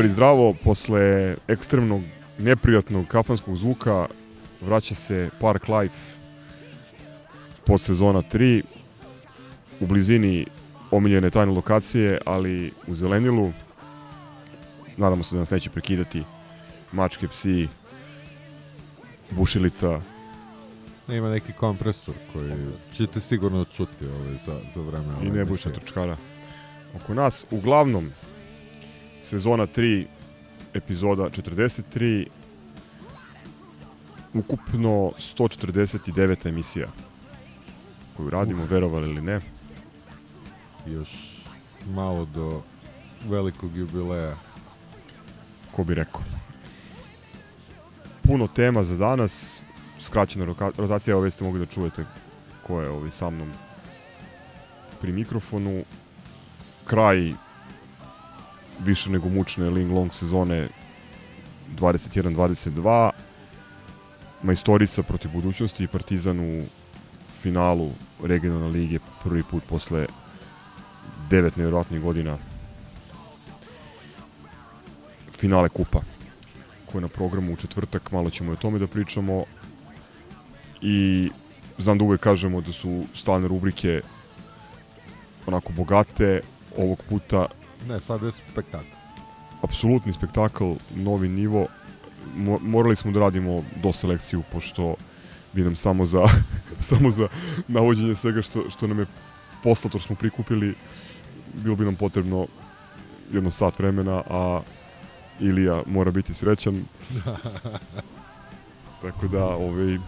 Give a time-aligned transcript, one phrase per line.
[0.00, 2.02] Grobar i zdravo, posle ekstremnog,
[2.38, 4.06] neprijatnog kafanskog zvuka
[4.60, 5.96] vraća se Park Life
[7.66, 8.62] pod sezona 3
[9.80, 10.46] u blizini
[10.90, 13.52] omiljene tajne lokacije, ali u Zelenilu.
[14.96, 16.22] Nadamo se da nas neće prekidati
[16.92, 17.68] mačke, psi,
[19.30, 20.00] bušilica.
[21.08, 22.52] Ima neki kompresor koji
[22.96, 26.16] ćete sigurno čuti ovaj, za, za vreme i nebušna trčkara
[26.96, 27.46] oko nas.
[27.50, 28.12] Uglavnom,
[29.22, 30.06] sezona 3,
[30.74, 32.26] epizoda 43,
[34.34, 36.88] ukupno 149 emisija
[38.16, 39.40] koju radimo, verovali ili ne.
[40.86, 41.40] Još
[41.86, 42.62] malo do
[43.28, 44.36] velikog jubileja.
[45.72, 46.22] ko bi rekao.
[48.22, 49.62] Puno tema za danas,
[50.00, 52.04] skraćena rotacija, ove ste mogli da čujete
[52.66, 53.52] ko je ovaj sa mnom
[55.00, 55.84] pri mikrofonu.
[56.84, 57.32] Kraj
[58.84, 60.68] više nego mučne Ling Long sezone
[61.78, 63.10] 21-22.
[64.42, 66.62] Majstorica protiv budućnosti i Partizan u
[67.42, 67.90] finalu
[68.22, 70.06] regionalne lige prvi put posle
[71.30, 72.38] devet nevjerojatnih godina
[75.40, 76.00] finale kupa
[76.86, 79.44] koji je na programu u četvrtak, malo ćemo i o tome da pričamo.
[80.82, 81.30] I
[81.78, 84.00] znam da uvek kažemo da su stalne rubrike
[85.46, 86.40] onako bogate,
[86.76, 87.46] ovog puta
[87.88, 88.84] Ne, sad je spektakl.
[89.62, 91.66] apsolutni spektakl, novi nivo.
[92.36, 94.94] Mo morali smo da radimo do selekciju, pošto
[95.52, 96.24] bi nam samo za,
[96.90, 97.28] samo za
[97.68, 99.06] navođenje svega što, što nam je
[99.62, 100.74] poslato, što smo prikupili,
[101.54, 102.46] bilo bi nam potrebno
[103.32, 104.60] jedno sat vremena, a
[105.40, 106.84] Ilija mora biti srećan.
[109.02, 109.98] Tako da, ovaj,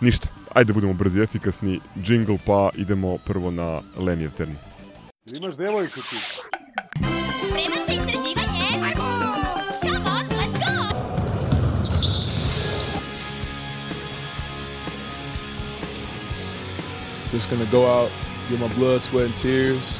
[0.00, 0.28] ništa.
[0.54, 1.80] Ajde budemo brzi i efikasni.
[2.06, 4.56] Jingle pa idemo prvo na Lenijev termin.
[5.26, 6.16] Imaš devojku ti.
[17.34, 18.12] Just gonna go out,
[18.48, 19.98] get my blood, sweat, and tears.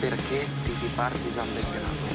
[0.00, 2.06] Perché tifi Partizan Belgrado?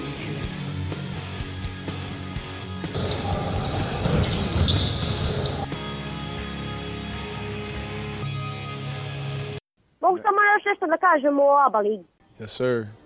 [10.01, 12.05] Mogu samo još nešto da kažem o ABA ligi.
[12.39, 13.00] Yes, sir.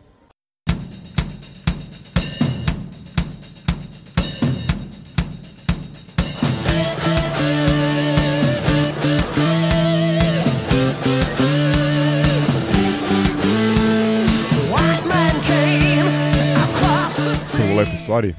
[18.06, 18.36] Stvari.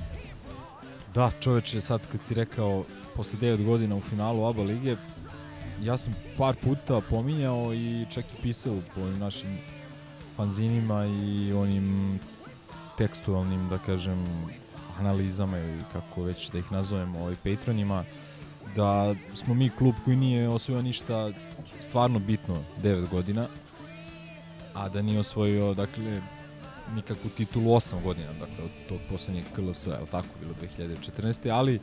[1.14, 2.84] Da, čoveče, sad kad si rekao
[3.16, 4.96] posle 9 godina u finalu ABA lige,
[5.82, 9.58] ja sam par puta pominjao i čak i pisao po našim
[10.36, 12.18] fanzinima i onim
[12.98, 14.24] tekstualnim, da kažem,
[14.98, 18.04] analizama ili kako već da ih nazovemo, ovaj Patronima,
[18.76, 21.30] da smo mi klub koji nije osvojio ništa
[21.80, 23.48] stvarno bitno 9 godina,
[24.74, 26.20] a da nije osvojio, dakle,
[26.94, 31.50] nikakvu titulu 8 godina, dakle od tog poslednjeg KLS, je li tako bilo 2014.
[31.52, 31.80] Ali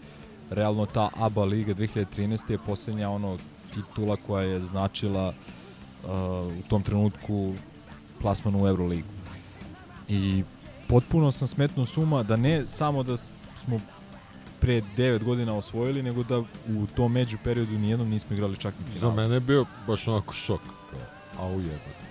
[0.50, 2.52] realno ta ABA liga 2013.
[2.52, 3.38] je poslednja ono
[3.74, 5.28] titula koja je značila
[6.04, 6.10] uh,
[6.48, 7.54] u tom trenutku
[8.22, 9.08] plasman u Euroligu.
[10.08, 10.44] I
[10.88, 13.18] potpuno sam smetnuo suma da ne samo da
[13.56, 13.80] smo
[14.60, 18.94] pre 9 godina osvojili, nego da u tom među periodu nijednom nismo igrali čak ni
[18.94, 19.16] Za final.
[19.16, 20.62] mene je bio baš onako šok.
[20.92, 21.00] Kao,
[21.48, 22.03] au jebote.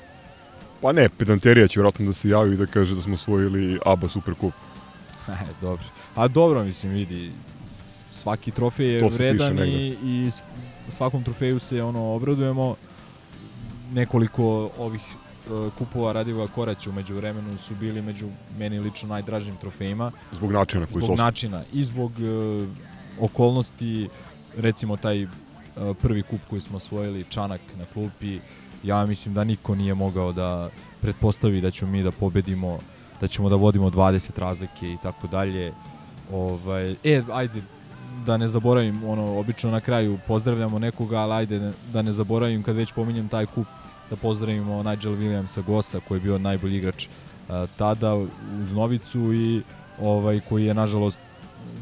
[0.83, 4.09] Pa ne, pedanterija će vjerojatno da se javi i da kaže da smo osvojili ABA
[4.09, 4.53] Superkup.
[5.29, 5.85] E, dobro.
[6.15, 7.33] A dobro, mislim, vidi,
[8.11, 10.31] svaki trofej je vredan i, i
[10.89, 12.77] svakom trofeju se ono obradujemo.
[13.93, 20.13] Nekoliko ovih e, kupova Radivoja Koraća umeđu vremenu su bili među meni lično najdražim trofejima.
[20.33, 22.67] Zbog načina na koji su Zbog načina i zbog e,
[23.21, 24.09] okolnosti,
[24.57, 25.31] recimo taj uh,
[26.03, 28.39] prvi kup koji smo osvojili, Čanak na klupi,
[28.85, 30.71] ja mislim da niko nije mogao da
[31.01, 32.79] pretpostavi da ćemo mi da pobedimo,
[33.21, 35.73] da ćemo da vodimo 20 razlike i tako dalje.
[36.33, 37.63] Ovaj, e, ajde,
[38.27, 42.77] da ne zaboravim, ono, obično na kraju pozdravljamo nekoga, ali ajde da ne zaboravim kad
[42.77, 43.67] već pominjem taj kup,
[44.11, 47.07] da pozdravimo Nigel Williamsa Gosa koji je bio najbolji igrač
[47.49, 48.15] a, tada
[48.63, 49.63] uz Novicu i
[50.01, 51.21] ovaj koji je nažalost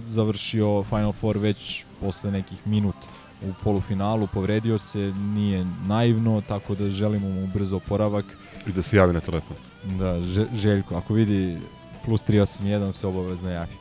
[0.02, 2.96] završio Final Four već posle nekih minut
[3.42, 8.24] u polufinalu, povredio se, nije naivno, tako da želimo mu brzo oporavak.
[8.66, 9.56] I da se javi na telefon.
[9.98, 11.58] Da, Že- Željko, ako vidi
[12.04, 13.72] plus 381 se obavezno javi.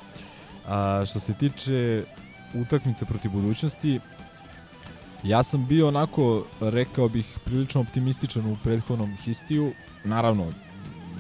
[0.67, 2.03] A, što se tiče
[2.53, 3.99] utakmice protiv budućnosti,
[5.23, 9.71] ja sam bio onako, rekao bih, prilično optimističan u prethodnom histiju.
[10.03, 10.47] Naravno,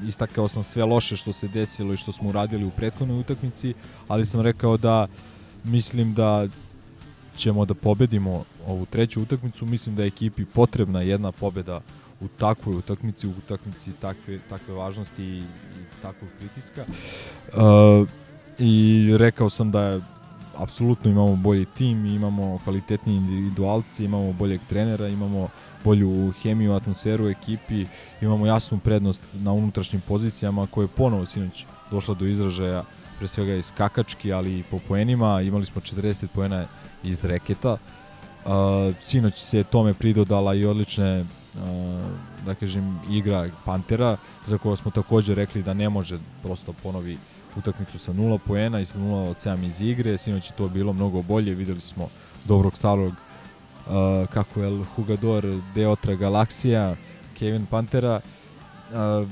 [0.07, 3.73] istakao sam sve loše što se desilo i što smo uradili u prethodnoj utakmici,
[4.07, 5.07] ali sam rekao da
[5.63, 6.47] mislim da
[7.39, 9.65] ćemo da pobedimo ovu treću utakmicu.
[9.65, 11.81] Mislim da je ekipi potrebna jedna pobeda
[12.21, 16.85] u takvoj utakmici, u utakmici takve, takve važnosti i, i takvog pritiska.
[17.53, 18.07] Uh,
[18.59, 19.99] I rekao sam da
[20.57, 25.49] apsolutno imamo bolji tim, imamo kvalitetnije individualce, imamo boljeg trenera, imamo
[25.83, 27.85] bolju hemiju, atmosferu u ekipi,
[28.21, 32.83] imamo jasnu prednost na unutrašnjim pozicijama koje je ponovo sinoć došla do izražaja
[33.19, 35.41] pre svega iz skakački, ali i po poenima.
[35.41, 36.65] Imali smo 40 poena
[37.03, 37.77] iz reketa.
[38.45, 41.59] Uh, sinoć se tome pridodala i odlične uh,
[42.45, 44.17] da kažem igra Pantera
[44.47, 47.17] za koga smo takođe rekli da ne može prosto ponovi
[47.57, 50.17] utakmicu sa 0 poena i sa 0 od 7 iz igre.
[50.17, 51.55] Sinoć je to bilo mnogo bolje.
[51.55, 52.07] Videli smo
[52.45, 56.95] dobrog starog uh, kako je El Jugador Deotra Galaksija,
[57.37, 58.21] Kevin Pantera.
[58.91, 59.29] Uh,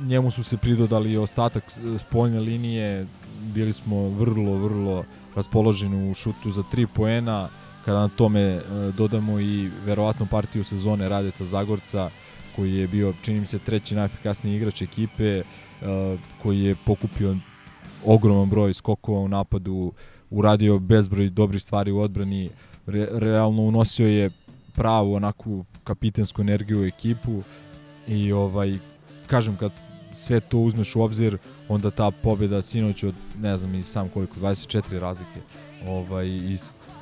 [0.00, 1.64] njemu su se pridodali i ostatak
[1.98, 3.06] spoljne linije.
[3.42, 5.04] Bili smo vrlo, vrlo
[5.34, 7.48] raspoloženi u šutu za 3 poena.
[7.84, 12.10] Kada na tome uh, dodamo i verovatno partiju sezone Radeta Zagorca,
[12.56, 17.36] koji je bio, čini mi se, treći najefikasniji igrač ekipe, uh, koji je pokupio
[18.04, 19.92] ogroman broj skokova u napadu,
[20.30, 22.50] uradio bezbroj dobrih stvari u odbrani,
[22.86, 24.30] re, realno unosio je
[24.74, 27.42] pravu onakvu kapitensku energiju u ekipu
[28.08, 28.78] i ovaj
[29.26, 31.38] kažem kad sve to uzmeš u obzir
[31.68, 35.40] onda ta pobjeda sinoć od ne znam i sam koliko 24 razlike
[35.86, 36.56] ovaj i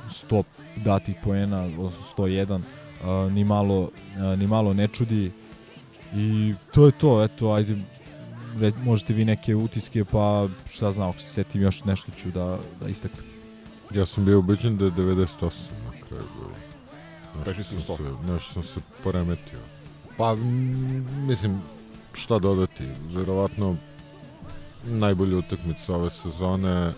[0.09, 0.43] 100
[0.75, 5.31] datih poena odnosno 101 uh, ni malo uh, ni malo ne čudi
[6.15, 7.77] i to je to eto ajde
[8.59, 12.59] re, možete vi neke utiske pa šta znam ako se setim još nešto ću da,
[12.79, 13.31] da istaknem
[13.93, 15.51] Ja sam bio ubeđen da je 98
[15.85, 17.43] na kraju bilo.
[17.43, 17.97] Prešli smo sam 100.
[17.97, 19.59] se, nešto sam se poremetio.
[20.17, 20.35] Pa,
[21.27, 21.61] mislim,
[22.13, 22.83] šta dodati?
[23.13, 23.75] Verovatno
[24.83, 26.93] najbolja utakmica ove sezone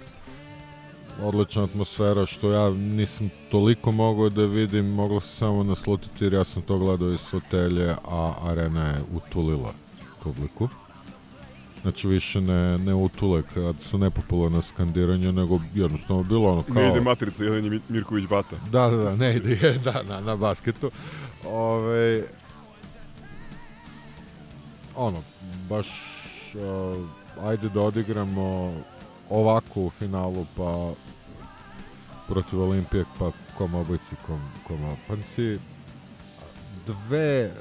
[1.22, 6.44] odlična atmosfera što ja nisam toliko mogao da vidim, moglo se samo naslutiti jer ja
[6.44, 9.74] sam to gledao iz fotelje, a arena je utulila
[10.24, 10.70] publiku.
[11.82, 16.76] Znači više ne, ne utule kad su nepopularna skandiranja, nego jednostavno bilo ono kao...
[16.76, 18.56] Ne ide matrica, jedan je Mi- Mirković Bata.
[18.72, 20.92] Da, da, da, ne ide, da, na, na basketu.
[21.46, 22.24] Ove,
[24.96, 25.22] ono,
[25.70, 25.88] baš,
[26.56, 27.10] uh,
[27.42, 28.74] ajde da odigramo
[29.30, 30.92] ovako u finalu, pa
[32.28, 35.58] protiv Olimpije, pa kom obojci, kom, kom opanci.
[36.88, 37.52] Dve,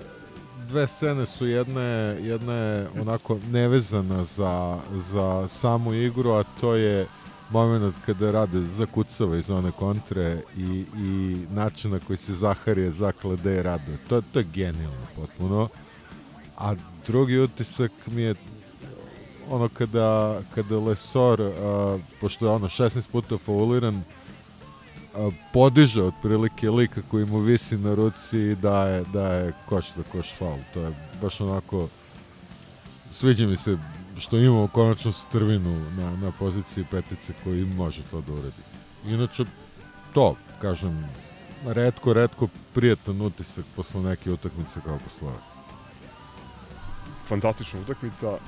[0.69, 1.83] dve scene su jedne,
[2.21, 4.79] jedna je onako nevezana za,
[5.12, 7.07] za samu igru, a to je
[7.50, 13.57] moment kada rade zakucava iz one kontre i, i način na koji se Zaharije zaklade
[13.57, 13.99] i raduje.
[14.09, 15.69] To, to je genijalno potpuno.
[16.59, 16.75] A
[17.07, 18.35] drugi utisak mi je
[19.52, 27.02] ono kada, kada Lesor, uh, pošto je ono 16 puta fauliran, uh, podiže otprilike lika
[27.11, 30.59] koji mu visi na ruci i daje, daje koš za koš faul.
[30.75, 30.92] To je
[31.23, 31.88] baš onako
[33.12, 33.78] sviđa mi se
[34.18, 38.62] što imamo konačno strvinu na, na poziciji petice koji može to da uradi.
[39.06, 39.44] Inače,
[40.12, 41.09] to, kažem,
[41.66, 45.32] redko, redko prijatan utisak posle neke utakmice kao posle.
[47.28, 48.38] Fantastična utakmica.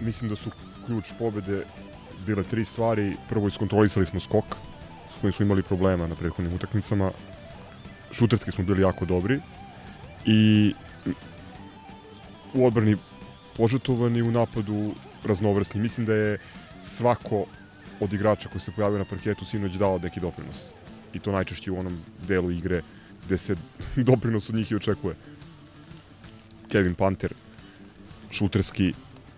[0.00, 0.50] Mislim da su
[0.86, 1.64] ključ pobede
[2.26, 3.16] bile tri stvari.
[3.28, 4.44] Prvo iskontrolisali smo skok,
[5.16, 7.10] s kojim smo imali problema na prethodnim utakmicama.
[8.12, 9.40] Šuterski smo bili jako dobri
[10.24, 10.74] i
[12.54, 12.96] u odbrani
[13.56, 15.80] požetovani, u napadu raznovrsni.
[15.80, 16.38] Mislim da je
[16.82, 17.44] svako
[18.00, 20.70] od igrača koji se pojavio na parketu sinoć dao neki doprinos.
[21.14, 21.98] I to najčešće u onom
[22.28, 22.82] delu igre
[23.26, 23.56] gde se
[24.10, 25.16] doprinos od njih i očekuje.
[26.68, 27.34] Kevin Panter,
[28.30, 28.92] šuterski,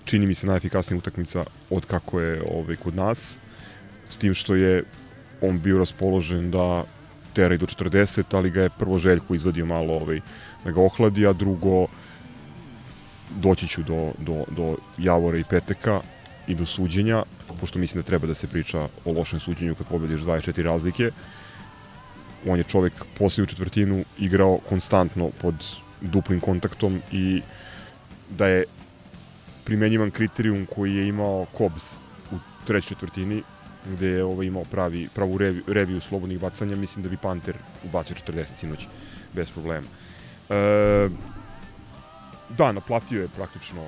[0.08, 3.36] čini mi se najefikasnija utakmica od kako je ovaj, kod nas,
[4.08, 4.84] s tim što je
[5.40, 6.84] on bio raspoložen da
[7.34, 10.20] tera i do 40, ali ga je prvo Željko izvadio malo ovaj,
[10.64, 11.86] da ga ohladi, a drugo
[13.36, 16.00] doći ću do, do, do Javora i Peteka
[16.46, 17.22] i do suđenja,
[17.60, 21.10] pošto mislim da treba da se priča o lošem suđenju kad pobediš 24 razlike.
[22.46, 25.64] On je čovek posljednju četvrtinu igrao konstantno pod
[26.00, 27.42] duplim kontaktom i
[28.30, 28.64] da je
[29.68, 31.96] primenjivan kriterijum koji je imao Kobs
[32.32, 33.42] u trećoj četvrtini,
[33.92, 38.16] gde je ovaj imao pravi, pravu reviju, reviju slobodnih bacanja, mislim da bi Panter ubacio
[38.16, 38.87] 40 sinoć
[39.34, 39.87] bez problema.
[40.48, 41.08] E,
[42.48, 43.84] da, naplatio je praktično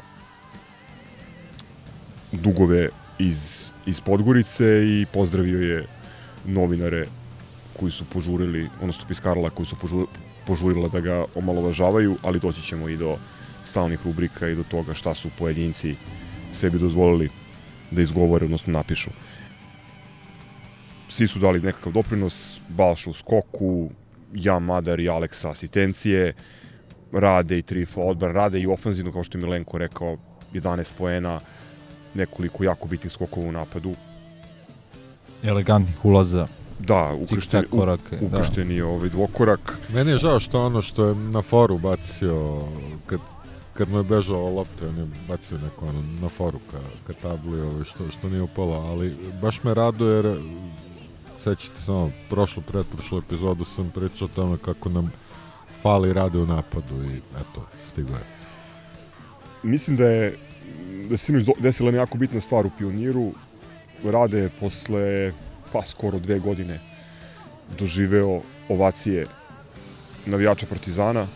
[2.32, 5.86] dugove iz, iz Podgorice i pozdravio je
[6.44, 7.06] novinare
[7.78, 10.06] koji su požurili, odnosno piskarala koji su požu,
[10.46, 13.16] požurila da ga omalovažavaju, ali doći ćemo i do
[13.64, 15.94] stalnih rubrika i do toga šta su pojedinci
[16.52, 17.30] sebi dozvolili
[17.90, 19.10] da izgovore, odnosno napišu.
[21.08, 23.90] Svi su dali nekakav doprinos, Balša u skoku,
[24.34, 26.34] Jan Madar i Aleksa asistencije,
[27.12, 30.16] rade i Trifo odbran, rade i ofanzivno, kao što je Milenko rekao,
[30.52, 31.40] 11 poena,
[32.14, 33.94] nekoliko jako bitnih skokova u napadu.
[35.42, 36.46] Elegantnih ulaza.
[36.78, 38.26] Da, ukršteni, korake, da.
[38.26, 38.86] ukršteni da.
[38.86, 39.78] ovaj dvokorak.
[39.88, 42.62] Meni je žao što ono što je na foru bacio,
[43.06, 43.20] kad,
[43.74, 47.60] kad mu je bežao lopta, on je bacio neko ono na foru ka, ka tabli,
[47.60, 50.36] ovaj, što, što nije upala, ali baš me raduje jer
[51.40, 55.12] sećate samo, prošlu, pretprošlu epizodu sam pričao o tome kako nam
[55.82, 58.24] fali rade u napadu i eto, stigo je.
[59.62, 60.38] Mislim da je
[61.08, 63.32] da se sinoć desila jako bitna stvar u Pioniru.
[64.04, 65.32] Rade posle
[65.72, 66.80] pa skoro dve godine
[67.78, 69.26] doživeo ovacije
[70.26, 71.26] navijača Partizana.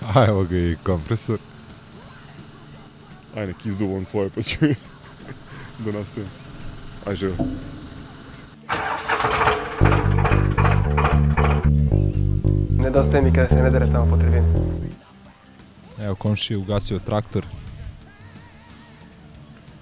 [0.14, 1.38] A evo ga i kompresor.
[3.36, 4.58] Aj nek izduva on svoje pa ću
[5.84, 6.30] da nastavim.
[7.06, 7.34] Aj živo.
[12.78, 14.46] Nedostaje mi kada se ne dere tamo po tribini.
[16.00, 17.46] Evo, komši je ugasio traktor.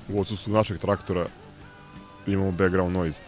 [0.08, 1.26] U odsustvu našeg traktora
[2.26, 3.22] imamo background noise.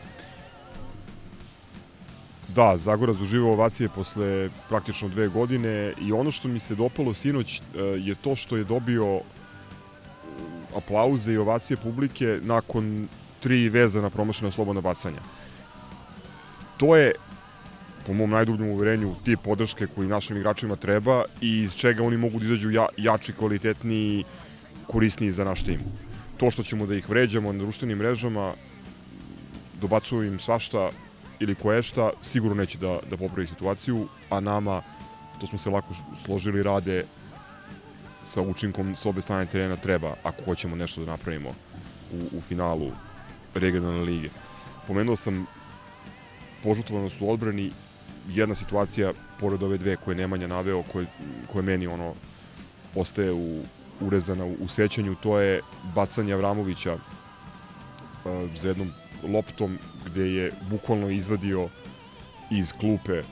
[2.48, 7.60] Da, Zagorac doživao ovacije posle praktično dve godine i ono što mi se dopalo sinoć
[7.60, 7.62] e,
[7.98, 9.20] je to što je dobio
[10.76, 13.08] aplauze i ovacije publike nakon
[13.40, 15.20] tri vezana promašena slobodna bacanja.
[16.76, 17.12] To je
[18.06, 22.38] po mom najdubljem uverenju tip podrške koji našim igračima treba i iz čega oni mogu
[22.38, 24.24] da izađu ja, jači, kvalitetniji,
[24.86, 25.80] korisniji za naš tim.
[26.36, 28.52] To što ćemo da ih vređamo na društvenim mrežama,
[29.80, 30.90] dobacuju im svašta
[31.40, 34.82] ili koješta, sigurno neće da, da popravi situaciju, a nama,
[35.40, 37.04] to smo se lako složili, rade
[38.22, 41.50] sa učinkom s obe strane terena treba, ako hoćemo nešto da napravimo
[42.12, 42.90] u, u finalu
[43.54, 44.28] regionalne lige.
[44.86, 45.46] Pomenuo sam
[46.62, 47.70] požutovanost u odbrani,
[48.28, 51.06] jedna situacija, pored ove dve koje Nemanja naveo, koje,
[51.52, 52.14] koje meni ono
[52.94, 53.62] ostaje u,
[54.00, 55.60] urezana u, u sećanju, to je
[55.94, 57.00] bacanje Avramovića uh,
[58.54, 61.68] za jednom loptom gde je bukvalno izvadio
[62.50, 63.22] iz klupe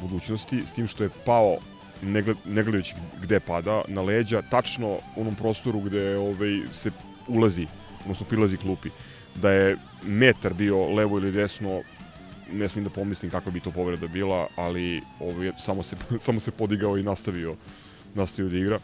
[0.00, 1.58] budućnosti, s tim što je pao
[2.02, 6.90] ne, gled, ne gledajući gde pada, na leđa, tačno u onom prostoru gde ovaj, se
[7.28, 7.66] ulazi,
[8.02, 8.90] odnosno prilazi klupi.
[9.34, 11.82] Da je metar bio levo ili desno,
[12.52, 16.50] ne smijem da pomislim kakva bi to povreda bila, ali ovaj, samo, se, samo se
[16.50, 17.56] podigao i nastavio,
[18.14, 18.78] nastavio da igra.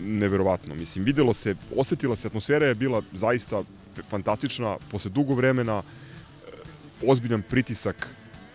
[0.00, 3.62] Neverovatno, mislim, videlo se, osetila se, atmosfera je bila zaista
[4.10, 5.82] fantastična, posle dugo vremena,
[7.06, 8.08] ozbiljan pritisak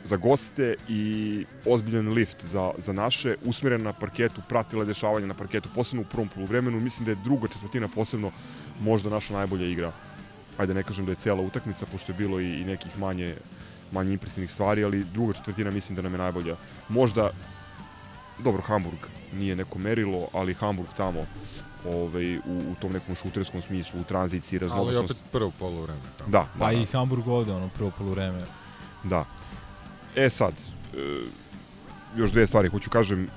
[0.04, 5.70] za goste i ozbiljan lift za, za naše, usmeren na parketu, pratila dešavanja na parketu,
[5.76, 8.32] posebno u prvom poluvremenu, mislim da je druga četvrtina posebno
[8.82, 9.92] možda naša najbolja igra.
[10.58, 13.36] Ajde ne kažem da je cela utakmica, pošto je bilo i, i nekih manje,
[13.92, 16.56] manje impresivnih stvari, ali druga četvrtina mislim da nam je najbolja.
[16.90, 17.32] Možda,
[18.40, 19.00] dobro, Hamburg
[19.34, 21.26] nije neko merilo, ali Hamburg tamo
[21.86, 24.98] ovaj, u, u tom nekom šuterskom smislu, u tranziciji, raznovrsnost.
[24.98, 26.00] Ali opet prvo polovreme.
[26.20, 26.48] Da, da.
[26.60, 26.72] Pa da.
[26.72, 28.46] i Hamburg ovde, ono, prvo polovreme.
[29.04, 29.26] Da.
[30.16, 30.98] E sad, e,
[32.18, 33.30] još dve stvari, hoću kažem,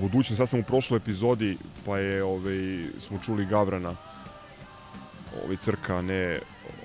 [0.00, 1.56] budućnost, sad sam u prošloj epizodi,
[1.86, 3.96] pa je, ovaj, smo čuli Gavrana,
[5.44, 6.38] ovaj crka, ne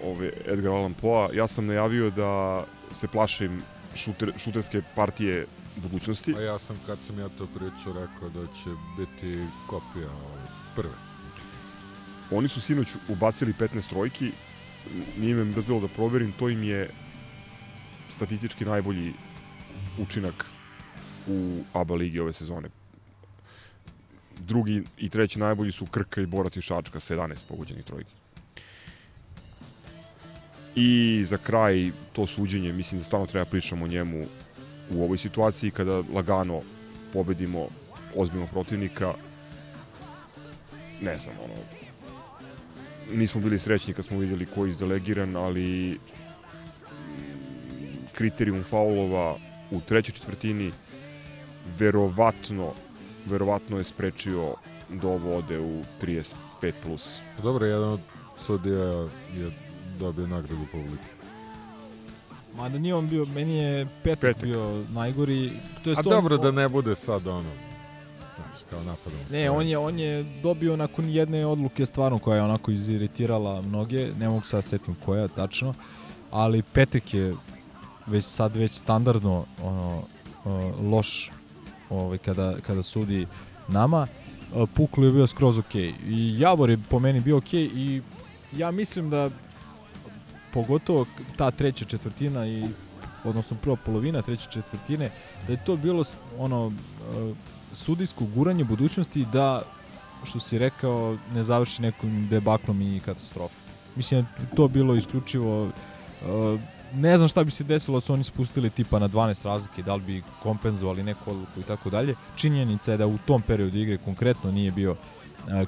[0.03, 3.62] ovaj Edgar Allan Poe, ja sam najavio da se plašim
[3.95, 5.45] šuter, šuterske partije
[5.75, 6.36] budućnosti.
[6.38, 10.37] A ja sam, kad sam ja to pričao, rekao da će biti kopija ovaj.
[12.31, 14.31] Oni su sinoć ubacili 15 trojki,
[15.17, 16.89] nije me mrzelo da proverim, to im je
[18.10, 19.13] statistički najbolji
[20.00, 20.46] učinak
[21.27, 22.69] u ABA ligi ove sezone.
[24.39, 28.12] Drugi i treći najbolji su Krka i Borat i Šačka sa 11 pogođenih trojki.
[30.75, 34.27] I za kraj to suđenje, mislim da stvarno treba pričamo o njemu
[34.91, 36.62] u ovoj situaciji kada lagano
[37.13, 37.67] pobedimo
[38.15, 39.13] ozbiljnog protivnika.
[41.01, 41.53] Ne znam, ono,
[43.11, 45.99] nismo bili srećni kad smo vidjeli ko je izdelegiran, ali
[48.13, 49.35] kriterijum faulova
[49.71, 50.71] u trećoj četvrtini
[51.79, 52.71] verovatno
[53.25, 54.55] verovatno je sprečio
[54.91, 56.33] da ovo ode u 35
[56.83, 57.15] plus.
[57.43, 57.99] Dobro, jedan od
[58.37, 58.83] sudija
[59.35, 59.51] je
[59.99, 61.03] dobio nagradu publike.
[62.55, 64.43] Mada nije on bio, meni je petak, Petak.
[64.43, 65.51] bio najgori.
[65.83, 67.51] To jest A on- dobro da on- ne bude sad ono,
[68.69, 69.19] kao napadom.
[69.31, 74.12] Ne, on je, on je dobio nakon jedne odluke stvarno koja je onako iziritirala mnoge,
[74.19, 75.74] ne mogu sad setim koja tačno,
[76.31, 77.36] ali petek je
[78.07, 80.01] već sad već standardno ono
[80.91, 81.31] loš
[81.89, 83.27] ovaj kada kada sudi
[83.67, 84.07] nama.
[84.53, 85.75] Uh, Puklo je bio skroz ok.
[85.75, 88.01] I Javor je po meni bio ok i
[88.57, 89.29] ja mislim da
[90.53, 91.05] pogotovo
[91.38, 92.63] ta treća četvrtina i
[93.24, 95.12] odnosno prva polovina treće četvrtine
[95.47, 96.03] da je to bilo
[96.38, 96.74] ono uh,
[97.74, 99.62] sudijsko guranje budućnosti da
[100.24, 103.57] što si rekao ne završi nekim debaklom i katastrofom.
[103.95, 105.71] Mislim to bilo isključivo uh,
[106.93, 109.95] ne znam šta bi se desilo da su oni spustili tipa na 12 razlike, da
[109.95, 112.15] li bi kompenzovali neku odluku i tako dalje.
[112.36, 114.97] Činjenica je da u tom periodu igre konkretno nije bio uh,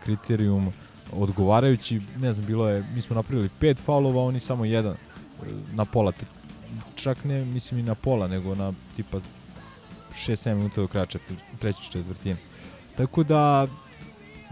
[0.04, 0.72] kriterijum
[1.12, 5.86] odgovarajući, ne znam, bilo je, mi smo napravili pet faulova, oni samo jedan uh, na
[5.86, 6.12] pola,
[6.96, 9.20] čak ne mislim i na pola, nego na tipa
[10.14, 12.38] 6-7 minuta do kraja četvr, treće četvrtine.
[12.98, 13.68] Tako da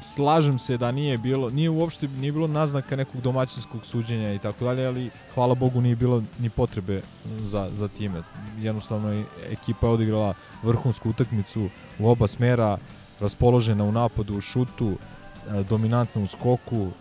[0.01, 4.65] slažem se da nije bilo, nije uopšte nije bilo naznaka nekog domaćinskog suđenja i tako
[4.65, 8.23] dalje, ali hvala Bogu nije bilo ni potrebe za, za time.
[8.59, 10.33] Jednostavno je ekipa je odigrala
[10.63, 12.77] vrhunsku utakmicu u oba smera,
[13.19, 16.91] raspoložena u napadu, u šutu, e, dominantna u skoku,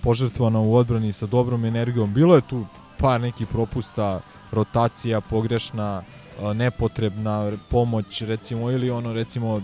[0.00, 2.14] požrtvana u odbrani sa dobrom energijom.
[2.14, 2.66] Bilo je tu
[2.98, 4.20] par nekih propusta,
[4.52, 9.62] rotacija pogrešna, e, nepotrebna pomoć recimo ili ono recimo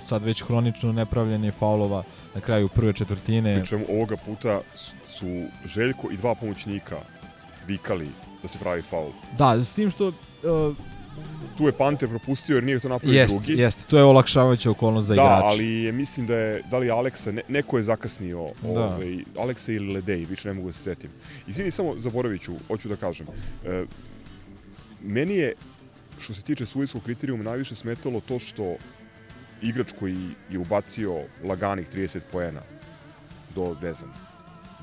[0.00, 2.02] sad već hronično nepravljanje faulova
[2.34, 3.58] na kraju prve četvrtine.
[3.58, 4.60] Pričemu ovoga puta
[5.06, 5.26] su
[5.64, 6.96] Željko i dva pomoćnika
[7.66, 8.08] vikali
[8.42, 9.10] da se pravi faul.
[9.38, 10.14] Da, s tim što uh,
[11.58, 13.60] Tu je Panter propustio jer nije to napravio jest, drugi.
[13.60, 15.46] jest, to je olakšavajuća okolnost za da, igrače.
[15.46, 18.68] ali je, mislim da je, da li Aleksa, ne, neko je zakasnio, Da.
[18.68, 21.10] ovaj, Aleksa ili Ledej, više ne mogu da se setim.
[21.46, 23.26] Izvini, samo zaboravit ću, hoću da kažem.
[23.66, 23.84] E,
[25.02, 25.54] meni je,
[26.18, 28.76] što se tiče sudijskog kriterijuma, najviše smetalo to što
[29.62, 30.16] igrač koji
[30.50, 32.60] je ubacio laganih 30 poena
[33.54, 34.12] do, ne znam,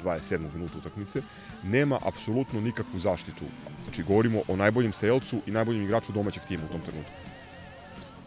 [0.04, 0.54] 27.
[0.54, 1.22] minuta utakmice,
[1.64, 3.46] nema apsolutno nikakvu zaštitu.
[3.84, 7.12] Znači, govorimo o najboljem strelcu i najboljem igraču domaćeg tima u tom trenutku.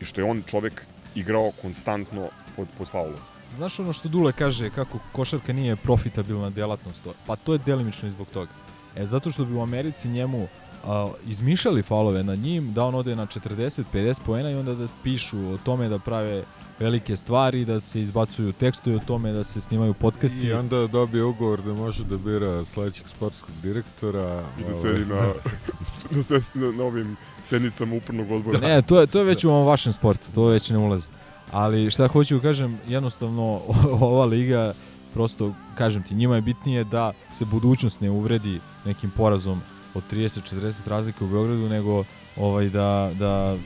[0.00, 3.20] I što je on čovek igrao konstantno pod, pod faulom.
[3.56, 8.10] Znaš ono što Dule kaže kako košarka nije profitabilna delatnost, pa to je delimično i
[8.10, 8.50] zbog toga.
[8.96, 10.48] E, zato što bi u Americi njemu
[10.84, 15.38] a, izmišljali faulove nad njim, da on ode na 40-50 poena i onda da pišu
[15.38, 16.44] o tome da prave
[16.78, 20.46] velike stvari, da se izbacuju tekstovi o tome, da se snimaju podcasti.
[20.46, 24.44] I onda dobije ugovor da može da bira sledećeg sportskog direktora.
[24.58, 25.32] I da ovaj, sedi na,
[26.16, 28.58] da sedi na, na ovim sednicama upravnog odbora.
[28.58, 31.08] Ne, to je, to je već u ovom vašem sportu, to već ne ulazi.
[31.52, 33.60] Ali šta hoću da kažem, jednostavno
[34.00, 34.74] ova liga,
[35.14, 39.60] prosto, kažem ti, njima je bitnije da se budućnost ne uvredi nekim porazom
[39.94, 42.04] od 30-40 razlike u Beogradu, nego
[42.36, 43.56] ovaj da, da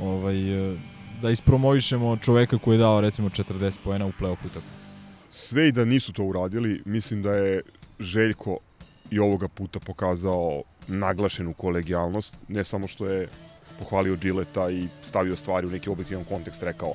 [0.00, 0.36] ovaj,
[1.24, 4.88] da ispromovišemo čoveka koji je dao recimo 40 poena u play-off utakmici.
[5.30, 7.62] Sve i da nisu to uradili, mislim da je
[8.00, 8.58] Željko
[9.10, 13.28] i ovoga puta pokazao naglašenu kolegijalnost, ne samo što je
[13.78, 16.92] pohvalio Gilleta i stavio stvari u neki objektivan kontekst, rekao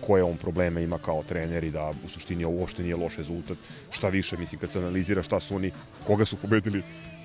[0.00, 3.58] koje on probleme ima kao trener i da u suštini ovo uopšte nije loš rezultat.
[3.90, 5.70] Šta više, mislim, kad se analizira šta su oni,
[6.06, 6.82] koga su pobedili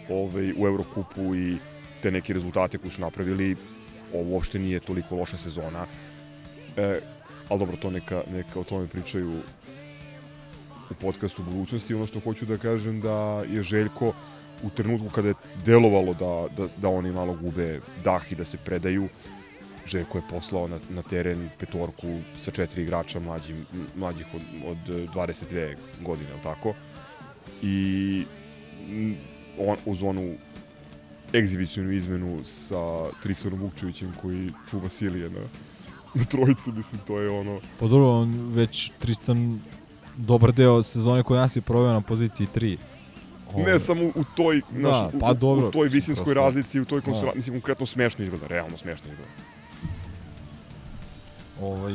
[0.10, 1.58] ovaj, u Eurokupu i
[2.02, 3.56] te neke rezultate koje su napravili,
[4.14, 5.88] ovo uopšte nije toliko loša sezona.
[6.78, 7.00] E,
[7.50, 9.42] ali dobro, to neka, neka o tome pričaju
[10.90, 11.94] u podcastu budućnosti.
[11.94, 14.14] Ono što hoću da kažem da je Željko
[14.64, 15.34] u trenutku kada je
[15.66, 19.10] delovalo da, da, da oni malo gube dah i da se predaju,
[19.86, 24.78] Željko je poslao na, na teren petorku sa četiri igrača mlađim, mlađih od, od
[25.16, 26.74] 22 godine, ali tako?
[27.62, 28.24] I
[29.60, 30.36] on, uz onu
[31.34, 35.40] egzibicijnu izmenu sa Trisonom Vukčevićem koji čuva Silije na,
[36.16, 37.60] na trojici, mislim, to je ono...
[37.80, 39.60] Pa dobro, on već Tristan
[40.18, 42.78] dobar deo sezone koji nas je proveo na poziciji 3.
[43.56, 46.42] Ne samo u toj, Da, naš, pa u, dobro, u toj visinskoj prosto.
[46.42, 47.06] razlici, u toj Da.
[47.06, 49.32] konstela, mislim, konkretno smešno izgleda, realno smešno izgleda.
[51.62, 51.94] Ovaj,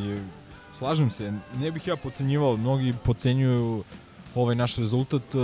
[0.79, 3.85] slažem se, ne bih ja pocenjivao, mnogi pocenjuju
[4.35, 5.23] ovaj naš rezultat.
[5.35, 5.39] e,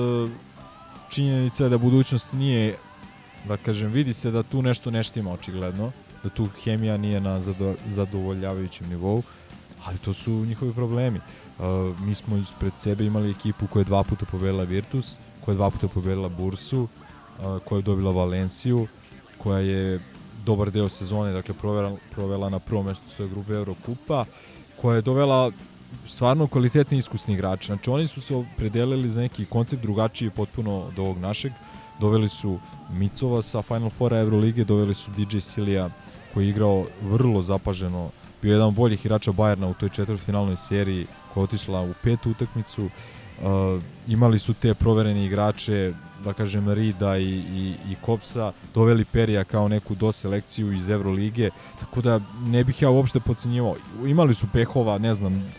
[1.09, 2.77] Činjenica je da budućnost nije
[3.49, 5.93] Da kažem, vidi se da tu nešto ne štima očigledno,
[6.25, 9.23] da tu hemija nije na zado, zadovoljavajućem nivou,
[9.85, 11.21] ali to su njihovi problemi.
[11.59, 15.57] Uh, mi smo ispred sebe imali ekipu koja je dva puta pobedila Virtus, koja je
[15.57, 16.89] dva puta pobedila Bursu, uh,
[17.65, 18.87] koja je dobila Valenciju,
[19.39, 20.01] koja je
[20.45, 24.25] dobar deo sezone dakle provela, provela na prvom mestu svoje grupe Eurokupa,
[24.81, 25.53] koja je dovela
[26.07, 27.67] stvarno kvalitetni iskusni igrači.
[27.67, 31.53] Znači oni su se opredelili za neki koncept drugačiji potpuno od ovog našeg.
[32.01, 32.59] Doveli su
[32.93, 35.91] Micova sa Final Fora Evrolige, doveli su DJ Silija
[36.35, 38.11] koji je igrao vrlo zapaženo,
[38.43, 42.31] bio jedan od boljih igrača Bajerna u toj četvrtfinalnoj seriji koja je otišla u petu
[42.31, 42.85] utakmicu.
[42.85, 45.93] Uh, imali su te proverene igrače,
[46.25, 52.01] da kažem Rida i, i, i Kopsa, doveli Perija kao neku doselekciju iz Evrolige, tako
[52.01, 53.77] da ne bih ja uopšte pocenjivao.
[54.07, 55.53] Imali su pehova, ne znam,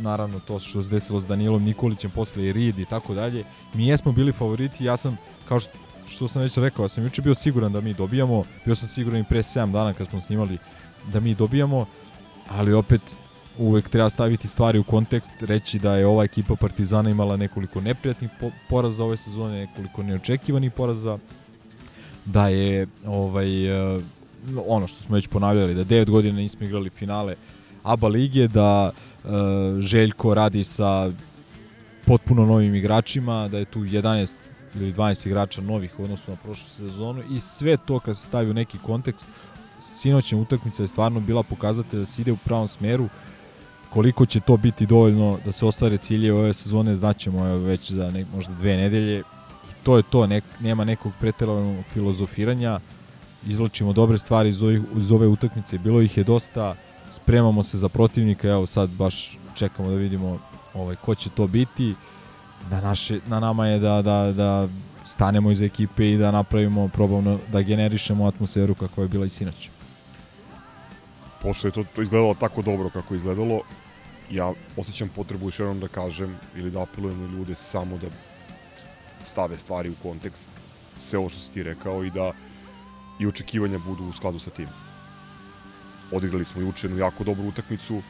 [0.00, 3.44] naravno to što se desilo s Danilom Nikolićem posle i Rid i tako dalje.
[3.74, 5.18] Mi jesmo bili favoriti, ja sam,
[5.48, 5.72] kao što,
[6.10, 9.24] što sam već rekao, sam juče bio siguran da mi dobijamo, bio sam siguran i
[9.24, 10.58] pre 7 dana kad smo snimali
[11.12, 11.86] da mi dobijamo,
[12.48, 13.16] ali opet
[13.58, 18.30] uvek treba staviti stvari u kontekst, reći da je ova ekipa Partizana imala nekoliko neprijatnih
[18.40, 21.18] po poraza ove sezone, nekoliko neočekivanih poraza,
[22.24, 24.02] da je ovaj uh,
[24.66, 27.36] ono što smo već ponavljali, da 9 godina nismo igrali finale
[27.82, 28.90] ABA lige, da
[29.24, 29.30] uh,
[29.80, 31.10] Željko radi sa
[32.06, 34.34] potpuno novim igračima, da je tu 11
[34.74, 38.50] ili 12 igrača novih u odnosu na prošlu sezonu i sve to kad se stavi
[38.50, 39.28] u neki kontekst,
[39.80, 43.08] sinoćna utakmica je stvarno bila pokazatelj da se ide u pravom smeru,
[43.90, 48.26] koliko će to biti dovoljno da se ostvare cilje ove sezone znaćemo već za ne,
[48.34, 49.18] možda dve nedelje.
[49.70, 52.80] I to je to, nek, nema nekog preterovanog filozofiranja.
[53.46, 56.74] Izločimo dobre stvari iz, ovih, iz ove utakmice, bilo ih je dosta.
[57.10, 60.38] Spremamo se za protivnika, evo sad baš čekamo da vidimo
[60.74, 61.94] ovaj, ko će to biti
[62.70, 64.68] na, naše, na nama je da, da, da
[65.04, 69.70] stanemo iz ekipe i da napravimo, probamo da generišemo atmosferu kakva je bila i sinoć
[71.42, 73.60] pošto je to, to izgledalo tako dobro kako je izgledalo,
[74.30, 78.06] ja osjećam potrebu još jednom da kažem ili da apelujem na ljude samo da
[79.26, 80.48] stave stvari u kontekst,
[81.00, 82.32] sve ovo što si ti rekao i da
[83.20, 84.68] i očekivanja budu u skladu sa tim.
[86.12, 88.02] Odigrali smo juče jednu jako dobru utakmicu,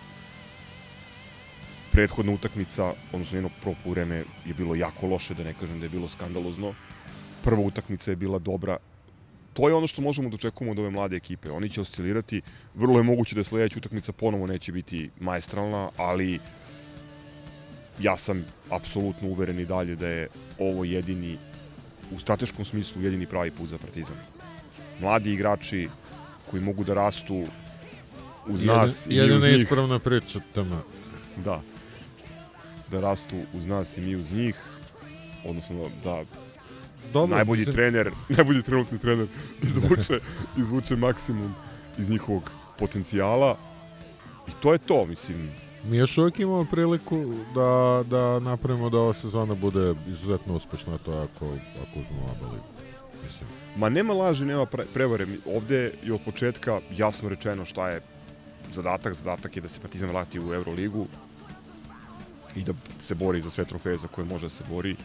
[1.93, 5.91] prethodna utakmica, odnosno njeno prvo vreme je bilo jako loše, da ne kažem da je
[5.91, 6.75] bilo skandalozno.
[7.45, 8.77] Prva utakmica je bila dobra,
[9.53, 11.51] to je ono što možemo da očekujemo od ove mlade ekipe.
[11.51, 12.43] Oni će oscilirati,
[12.75, 16.41] vrlo je moguće da sledeća utakmica ponovo neće biti maestralna, ali
[18.01, 21.39] ja sam apsolutno uveren i dalje da je ovo jedini,
[22.11, 24.17] u strateškom smislu, jedini pravi put za Partizan.
[25.01, 25.89] Mladi igrači
[26.51, 27.45] koji mogu da rastu
[28.47, 29.53] uz nas Jedan, i uz njih.
[29.53, 30.83] neispravna priča tamo.
[31.45, 31.63] Da.
[32.91, 34.57] Da rastu uz nas i mi uz njih.
[35.45, 36.25] Odnosno da
[37.13, 39.27] Dobro, najbolji mislim- trener, najbolji trenutni trener
[39.63, 40.21] izvuče,
[40.59, 41.55] izvuče maksimum
[41.99, 43.57] iz njihovog potencijala.
[44.49, 45.51] I to je to, mislim.
[45.85, 51.13] Mi još uvijek imamo priliku da, da napravimo da ova sezona bude izuzetno uspešna, to
[51.13, 51.47] ako,
[51.83, 52.65] ako uzmemo ligu.
[53.25, 55.27] Mislim, Ma nema laži, nema pre prevare.
[55.47, 58.01] Ovde je od početka jasno rečeno šta je
[58.73, 59.15] zadatak.
[59.15, 61.07] Zadatak je da se Partizan vrati u Euroligu
[62.57, 64.97] i da se bori za sve trofeje za koje može da se bori.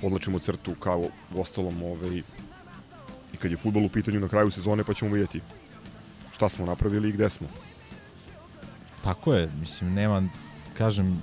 [0.00, 2.22] Podlačimo crtu kao u ostalom ovaj,
[3.32, 5.40] i kad je futbol u pitanju na kraju sezone pa ćemo vidjeti
[6.32, 7.48] šta smo napravili i gde smo.
[9.04, 10.28] Tako je, mislim, nema,
[10.78, 11.22] kažem,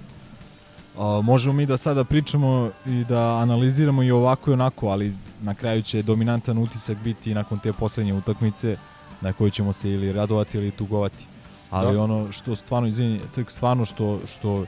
[0.98, 5.56] a, možemo mi da sada pričamo i da analiziramo i ovako i onako, ali na
[5.56, 8.78] kraju će dominantan utisak biti nakon te poslednje utakmice
[9.22, 11.33] na koju ćemo se ili radovati ili tugovati.
[11.74, 12.04] Ali Da.
[12.04, 14.66] ono što stvarno, izvini, crk, stvarno što, što,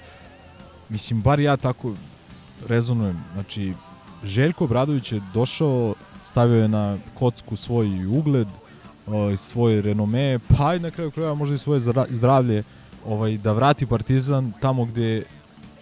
[0.90, 1.94] mislim, bar ja tako
[2.68, 3.74] rezonujem, znači,
[4.24, 8.48] Željko Bradović je došao, stavio je na kocku svoj ugled,
[9.08, 12.64] ovaj, svoj renome, pa i na kraju krajeva možda i svoje zdra- zdravlje,
[13.06, 15.24] ovaj, da vrati Partizan tamo gde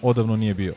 [0.01, 0.73] odavno nije bio.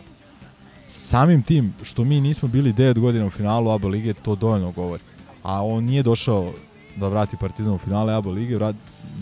[0.86, 5.02] Samim tim što mi nismo bili 9 godina u finalu ABA lige, to dovoljno govori.
[5.42, 6.52] A on nije došao
[6.96, 8.58] da vrati Partizan u finale ABA lige,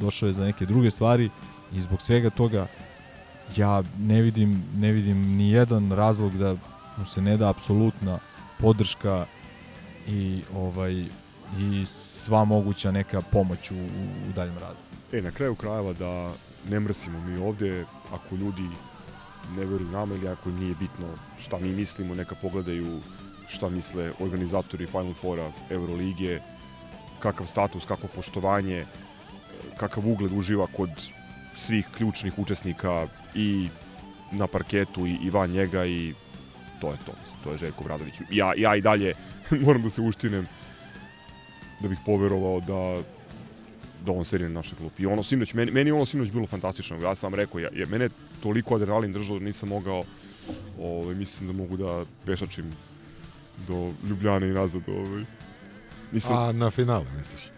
[0.00, 1.30] došao je za neke druge stvari
[1.72, 2.66] i zbog svega toga
[3.56, 6.56] ja ne vidim, ne vidim ni jedan razlog da
[6.96, 8.18] mu se ne da apsolutna
[8.60, 9.26] podrška
[10.06, 11.04] i ovaj
[11.58, 14.78] i sva moguća neka pomoć u, u, daljem radu.
[15.12, 16.32] E, na kraju krajeva da
[16.70, 18.68] ne mrsimo mi ovde, ako ljudi
[19.56, 21.06] ne veruju nama ili ako im nije bitno
[21.38, 23.00] šta mi mislimo, neka pogledaju
[23.48, 26.42] šta misle organizatori Final Fora Euroligije,
[27.18, 28.86] kakav status, kakvo poštovanje,
[29.76, 30.90] kakav ugled uživa kod
[31.52, 33.68] svih ključnih učesnika i
[34.32, 36.14] na parketu i, i van njega i
[36.80, 38.14] to je to, mislim, to je Željko Bradović.
[38.30, 39.14] Ja, ja i dalje
[39.66, 40.46] moram da se uštinem
[41.80, 43.02] da bih poverovao da
[44.04, 45.02] da on serije na našoj klupi.
[45.02, 46.98] I ono sinoć, meni, meni ono sinoć bilo fantastično.
[47.02, 48.08] Ja sam rekao, ja, ja, mene
[48.42, 50.04] toliko adrenalin držao da nisam mogao,
[50.80, 52.72] ovaj, mislim da mogu da pešačim
[53.68, 54.82] do Ljubljane i nazad.
[54.88, 55.24] Ovaj.
[56.12, 57.53] Nisam, A na finale, misliš?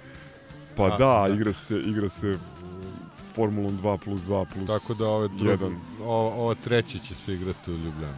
[0.76, 1.34] Pa a, da, da.
[1.34, 2.38] igra se, igra se
[3.34, 5.76] Formulom 2 plus 2 plus Tako da ove drugo, 1.
[6.04, 8.16] ovo, treće će se igrati u Ljubljani.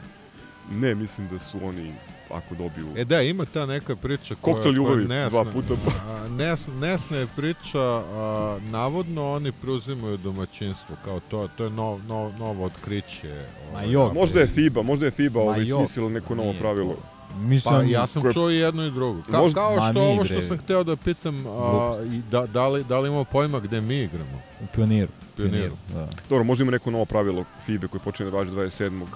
[0.73, 1.95] Ne, mislim da su oni,
[2.31, 2.87] ako dobiju...
[2.97, 5.43] E da, ima ta neka priča koja, Koktel ljubavi, nejasna.
[5.43, 5.75] dva puta.
[6.09, 12.05] A, nes, nesna je priča, a, navodno oni preuzimaju domaćinstvo, kao to, to je nov,
[12.05, 13.45] nov, novo otkriće.
[13.73, 16.55] Ma ovaj, jo, Možda je FIBA, možda je FIBA Ma ovaj, jo, smislila neko novo
[16.61, 16.97] pravilo.
[17.37, 19.23] Mislim, Pa ja sam čuo i jedno i drugo.
[19.23, 22.85] Ka, Možda- kao što ovo što sam hteo da pitam, a, i da, da, li,
[22.85, 24.43] da li imamo pojma gde mi igramo?
[24.63, 25.09] u pioniru.
[25.37, 25.77] Pioniru.
[25.95, 26.09] Da.
[26.29, 29.07] Dobro, možda ima neko novo pravilo FIBA koje počne da važi 27.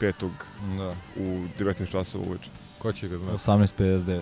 [0.00, 0.30] 5.
[0.78, 0.94] da.
[1.22, 2.50] u 19 časova uveče.
[2.78, 3.32] Ko će ga znati?
[3.32, 4.20] 18.59.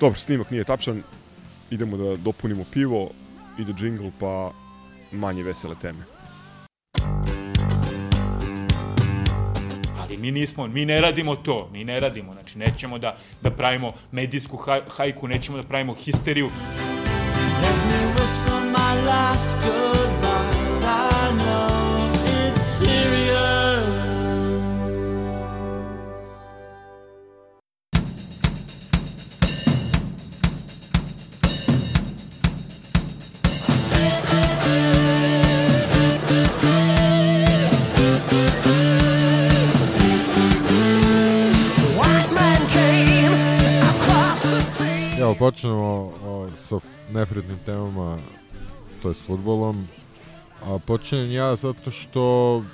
[0.00, 1.02] Dobro, snimak nije tačan.
[1.70, 3.10] Idemo da dopunimo pivo,
[3.58, 4.50] ide džingl, pa
[5.12, 6.04] manje vesele teme.
[10.20, 14.56] Mi nismo, mi ne radimo to, mi ne radimo, znači nećemo da, da pravimo medijsku
[14.56, 16.50] haj, hajku, nećemo da pravimo histeriju.
[17.64, 17.76] Evo,
[45.40, 46.80] počnemo o, sa
[47.12, 48.18] neprijatnim temama,
[49.02, 49.88] to je s futbolom.
[50.62, 52.64] A počinjem ja zato što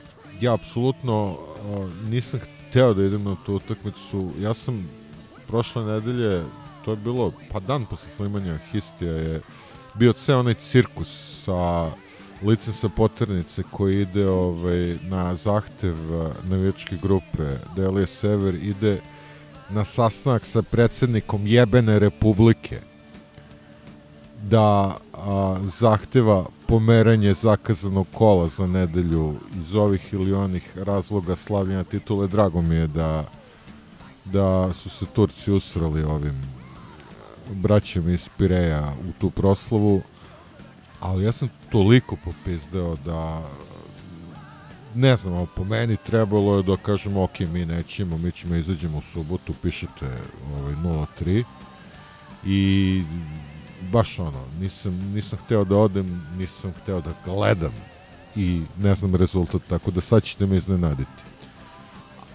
[0.41, 4.31] ja apsolutno a, nisam hteo da idem na tu utakmicu.
[4.41, 4.89] Ja sam
[5.47, 6.43] prošle nedelje,
[6.85, 9.41] to je bilo, pa dan posle snimanja Histija je
[9.95, 11.91] bio ceo onaj cirkus sa
[12.43, 19.01] licem sa poternice koji ide ovaj, na zahtev a, navijačke grupe Delije Sever ide
[19.71, 22.81] na sastanak sa predsednikom jebene republike
[24.43, 32.29] da a, zahteva pomeranje zakazanog kola za nedelju iz ovih ili onih razloga slavljanja titule.
[32.29, 33.25] Drago mi je da
[34.33, 36.43] da su se Turci usrali ovim
[37.55, 40.03] braćem iz Pireja u tu proslavu,
[41.01, 43.43] ali ja sam toliko popizdeo da
[44.97, 49.03] ne znam, po meni trebalo je da kažemo ok, mi nećemo, mi ćemo izađemo u
[49.03, 50.07] subotu, pišete
[50.55, 51.45] ovaj, 0-3
[52.45, 53.03] i
[53.93, 57.73] baš ono, nisam, nisam hteo da odem, nisam hteo da gledam
[58.37, 61.23] i ne znam rezultat, tako da sad ćete me iznenaditi.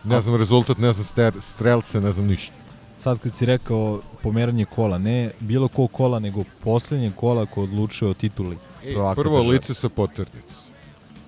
[0.03, 2.53] Ne znam rezultat, ne znam ster, strelce, ne znam ništa.
[2.97, 8.11] Sad kad si rekao pomeranje kola, ne bilo ko kola, nego poslednje kola ko odlučuje
[8.11, 8.57] o tituli.
[8.93, 9.53] Prvaka prvo države.
[9.53, 10.70] lice sa poternice.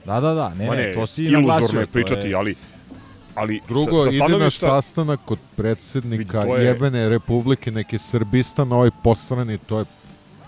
[0.06, 1.80] Da, da, da, ne, Ma ne, to si iluzorno naglasio.
[1.80, 2.56] je pričati, ali
[3.36, 8.90] ali Drugo, sa, sa ide na sastanak kod predsednika je- jebene republike, neke Srbistan, ovaj
[9.04, 9.86] posrani, to je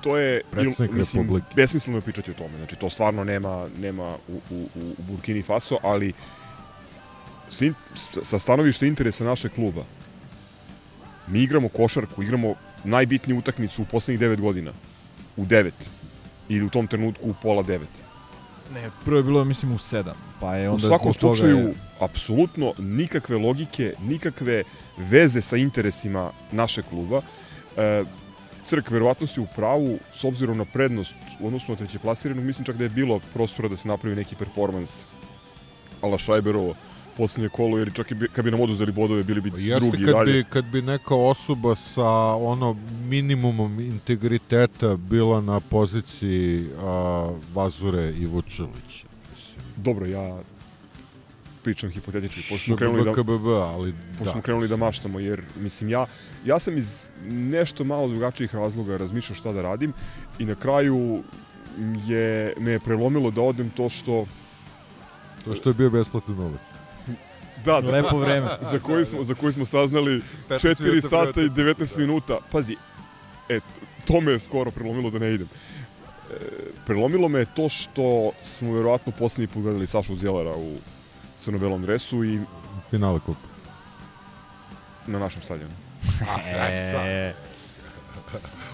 [0.01, 1.47] to je Predsednik il- mislim, Republike.
[1.55, 2.57] besmisleno je pričati o tome.
[2.57, 6.13] Znači, to stvarno nema, nema u, u, u Burkini Faso, ali
[7.49, 9.83] sa, in- s- sa stanovišta interesa našeg kluba,
[11.27, 14.71] mi igramo košarku, igramo najbitniju utakmicu u poslednjih 9 godina.
[15.37, 15.71] U 9.
[16.49, 17.79] Ili u tom trenutku u pola 9.
[18.71, 20.15] Ne, prvo je bilo, mislim, u sedam.
[20.39, 24.63] Pa je U onda svakom zbog toga slučaju, je- apsolutno nikakve logike, nikakve
[24.97, 27.21] veze sa interesima našeg kluba.
[27.77, 28.03] E,
[28.65, 32.65] Crk, verovatno si u pravu, s obzirom na prednost u odnosu na treće plasiranog, mislim
[32.65, 35.05] čak da je bilo prostora da se napravi neki performans
[36.01, 36.75] ala Šajberovo
[37.17, 40.05] poslednje kolo, jer čak i bi, kad bi nam oduzeli bodove, bili bi Jeste drugi
[40.05, 40.33] kad dalje.
[40.33, 42.75] bi, kad bi neka osoba sa ono
[43.07, 49.07] minimumom integriteta bila na poziciji a, Vazure i Vučilića.
[49.31, 49.65] Mislim.
[49.75, 50.39] Dobro, ja
[51.63, 54.31] pričam hipotetički, pošto smo krenuli da, KBB, ali pošto da.
[54.31, 56.05] smo krenuli da maštamo, jer mislim ja,
[56.45, 59.93] ja sam iz nešto malo drugačijih razloga razmišljao šta da radim
[60.39, 61.23] i na kraju
[62.07, 64.25] je, me je prelomilo da odem to što
[65.45, 66.61] To što je bio besplatni novac.
[67.65, 68.47] Da, za, Lepo vreme.
[68.71, 72.37] za koji smo, za koji smo saznali 15 4 minuta sata i pre 19 minuta.
[72.51, 72.75] Pazi,
[73.49, 73.59] e,
[74.05, 75.47] to me je skoro prelomilo da ne idem.
[76.31, 76.35] E,
[76.85, 80.77] prelomilo me je to što smo verovatno poslednji put gledali Sašu Zjelera u
[81.39, 82.39] crno-belom dresu i
[82.89, 83.39] Finale kupa.
[85.07, 85.73] na našem stadionu.
[86.47, 87.33] E,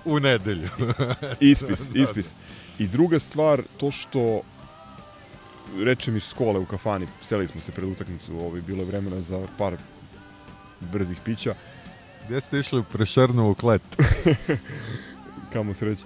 [0.06, 0.69] U nedelju.
[1.39, 2.34] Ispis, ispis.
[2.80, 4.41] I druga stvar, to što
[5.77, 9.47] reče mi Skole u kafani, seli smo se pred utakmicu, ovaj, bilo je vremena za
[9.57, 9.75] par
[10.81, 11.55] brzih pića.
[12.25, 13.81] Gdje ste išli u Prešernovu klet?
[15.53, 16.03] Kamo sreće.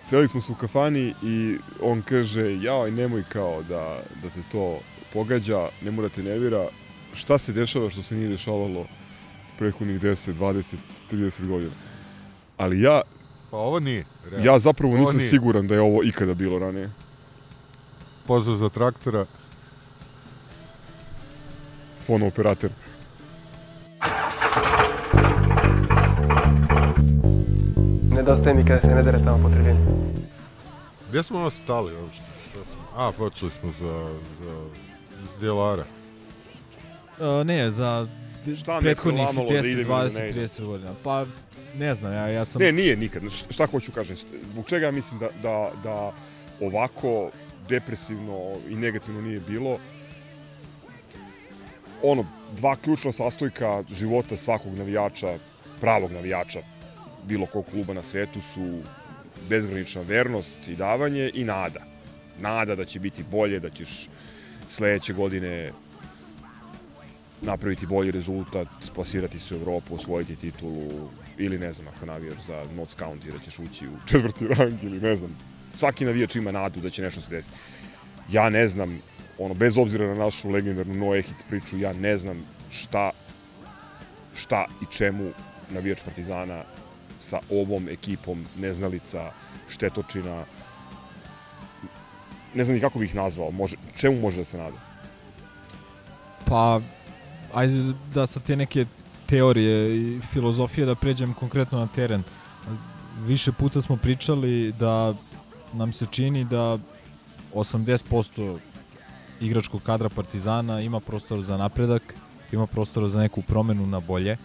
[0.00, 4.78] Seli smo se u kafani i on kaže, jao, nemoj kao da, da te to
[5.12, 6.68] pogađa, ne mora te nervira.
[7.14, 8.86] Šta se dešava što se nije dešavalo
[9.58, 10.76] prethodnih 10, 20,
[11.10, 11.72] 30 godina?
[12.56, 13.00] Ali ja,
[13.50, 14.04] Pa ovo nije.
[14.30, 14.46] realno.
[14.46, 15.28] ja zapravo Ovo nisam nije.
[15.30, 16.90] siguran da je ovo ikada bilo ranije.
[18.28, 19.24] Pozdrav za traktora.
[22.00, 22.70] Fono operator.
[28.10, 29.78] Nedostaje mi kada se ne dere tamo po tribini.
[31.08, 32.22] Gdje smo ovo stali uopšte?
[32.50, 34.52] Šta smo- A, počeli smo za, za
[35.24, 35.84] iz Djelara.
[37.18, 38.06] Uh, ne, za
[38.58, 40.42] Šta prethodnih prelamalo da 10, idem ili 20, da ne idem?
[40.44, 40.90] 30 godina.
[41.04, 41.24] Pa,
[41.76, 42.62] ne znam, ja, ja sam...
[42.62, 43.22] Ne, nije nikad.
[43.50, 44.16] Šta hoću kažem?
[44.52, 46.12] Zbog čega ja mislim da, da, da
[46.60, 47.30] ovako
[47.68, 49.78] depresivno i negativno nije bilo?
[52.02, 52.26] Ono,
[52.56, 55.38] dva ključna sastojka života svakog navijača,
[55.80, 56.60] pravog navijača,
[57.24, 58.80] bilo kog kluba na svetu su
[59.48, 61.80] bezgranična vernost i davanje i nada.
[62.40, 64.08] Nada da će biti bolje, da ćeš
[64.68, 65.72] sledeće godine
[67.42, 72.64] napraviti bolji rezultat, plasirati se u Evropu, osvojiti titulu ili ne znam, ako navijaš za
[72.76, 75.57] Notts County da ćeš ući u četvrti rang ili ne znam.
[75.74, 77.56] Svaki navijač ima nadu da će nešto se desiti.
[78.30, 79.00] Ja ne znam,
[79.38, 83.10] ono, bez obzira na našu legendarnu No Ehit priču, ja ne znam šta,
[84.34, 85.30] šta i čemu
[85.70, 86.62] navijač Partizana
[87.20, 89.32] sa ovom ekipom neznalica,
[89.68, 90.44] štetočina,
[92.54, 94.76] ne znam ni kako bih ih nazvao, može, čemu može da se nada?
[96.44, 96.80] Pa,
[97.54, 98.86] ajde da sa te neke
[99.26, 102.22] teorije i filozofije da pređem konkretno na teren.
[103.20, 105.14] Više puta smo pričali da
[105.72, 106.78] nam se čini da
[107.54, 108.58] 80%
[109.40, 112.14] igračkog kadra Partizana ima prostor za napredak,
[112.52, 114.36] ima prostora za neku promenu na bolje.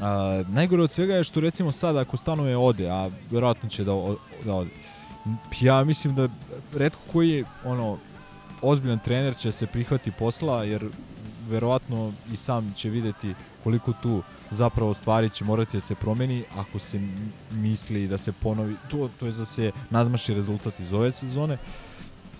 [0.00, 3.92] A, najgore od svega je što recimo sad ako stanuje ode, a verovatno će da,
[3.94, 4.70] o- da ode.
[5.60, 6.28] Ja mislim da
[6.74, 7.98] redko koji je ono
[8.62, 10.88] ozbiljan trener će se prihvati posla jer
[11.48, 16.78] verovatno i sam će videti koliko tu zapravo stvari će morati da se promeni ako
[16.78, 17.00] se
[17.50, 21.58] misli da se ponovi to, to je da se nadmaši rezultat iz ove sezone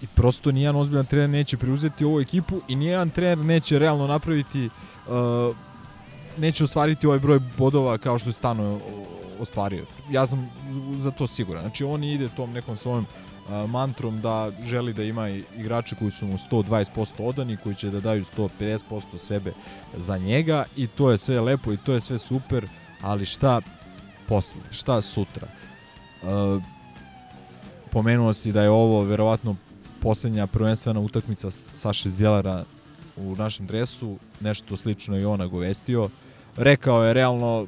[0.02, 4.66] i prosto nijedan ozbiljan trener neće preuzeti ovu ekipu i nijedan trener neće realno napraviti
[4.66, 5.56] uh,
[6.38, 8.80] neće ostvariti ovaj broj bodova kao što je Stano
[9.40, 9.84] ostvario.
[10.10, 10.50] Ja sam
[10.98, 11.62] za to siguran.
[11.62, 13.06] Znači on ide tom nekom svojom
[13.68, 18.24] mantrom da želi da ima igrače koji su mu 120% odani, koji će da daju
[18.24, 19.52] 150% sebe
[19.96, 22.68] za njega i to je sve lepo i to je sve super,
[23.02, 23.60] ali šta
[24.28, 25.48] posle, šta sutra?
[27.90, 29.56] Pomenuo si da je ovo verovatno
[30.00, 32.64] poslednja prvenstvena utakmica Saše Zdjelara
[33.16, 36.08] u našem dresu, nešto slično i on nagovestio.
[36.56, 37.66] Rekao je realno,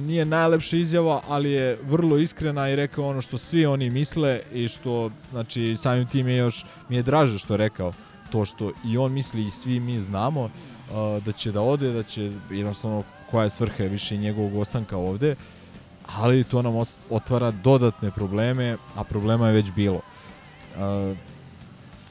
[0.00, 4.68] nije najlepša izjava, ali je vrlo iskrena i rekao ono što svi oni misle i
[4.68, 7.92] što, znači, samim tim je još, mi je draže što je rekao
[8.30, 10.50] to što i on misli i svi mi znamo
[11.24, 15.34] da će da ode, da će jednostavno koja je svrha više njegovog ostanka ovde,
[16.16, 16.74] ali to nam
[17.10, 20.00] otvara dodatne probleme, a problema je već bilo.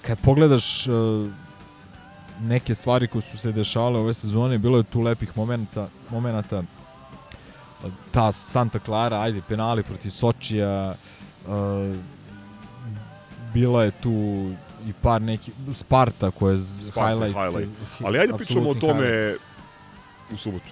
[0.02, 0.88] Kad pogledaš
[2.42, 6.64] neke stvari koje su se dešavale ove sezone, bilo je tu lepih momenta, momenata
[8.12, 10.96] ta Santa Clara, ajde, penali protiv Sočija,
[11.46, 11.96] uh,
[13.54, 14.12] bila je tu
[14.88, 17.36] i par neki Sparta koja je Sparta, highlights.
[17.46, 17.70] highlight.
[17.92, 19.38] hi- Ali ajde pričamo o apsolutni highlight.
[19.40, 20.66] tome u subotu.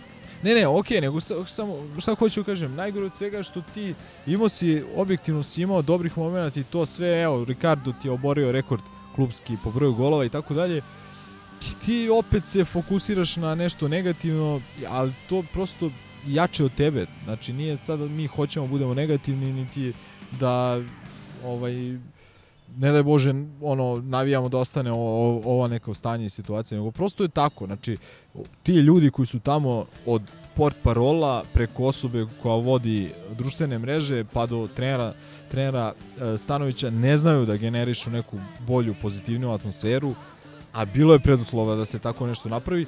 [0.44, 3.94] Ne, ne, okej, nego sa, samo, šta hoću da kažem, najgore od svega što ti
[4.28, 8.52] imao si, objektivno si imao dobrih momenta i to sve, evo, Ricardo ti je oborio
[8.52, 8.82] rekord
[9.16, 10.82] klubski po broju golova i tako dalje,
[11.76, 15.89] ti opet se fokusiraš na nešto negativno, ali to prosto
[16.28, 17.06] jače od tebe.
[17.24, 19.94] Znači, nije sad da mi hoćemo budemo negativni, niti
[20.40, 20.82] da
[21.46, 21.74] ovaj,
[22.78, 27.30] ne daj Bože, ono, navijamo da ostane ova neka stanje i situacija, nego prosto je
[27.30, 27.97] tako, znači,
[28.64, 30.22] ti ljudi koji su tamo od
[30.56, 35.14] port parola preko osobe koja vodi društvene mreže pa do trenera,
[35.52, 40.16] trenera e, Stanovića ne znaju da generišu neku bolju, pozitivniju atmosferu,
[40.74, 42.86] a bilo je preduslova da se tako nešto napravi,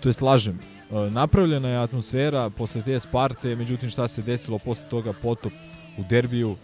[0.00, 0.60] to jest lažem,
[0.90, 5.52] napravljena je atmosfera posle te Sparte, međutim šta se desilo posle toga potop
[5.98, 6.56] u derbiju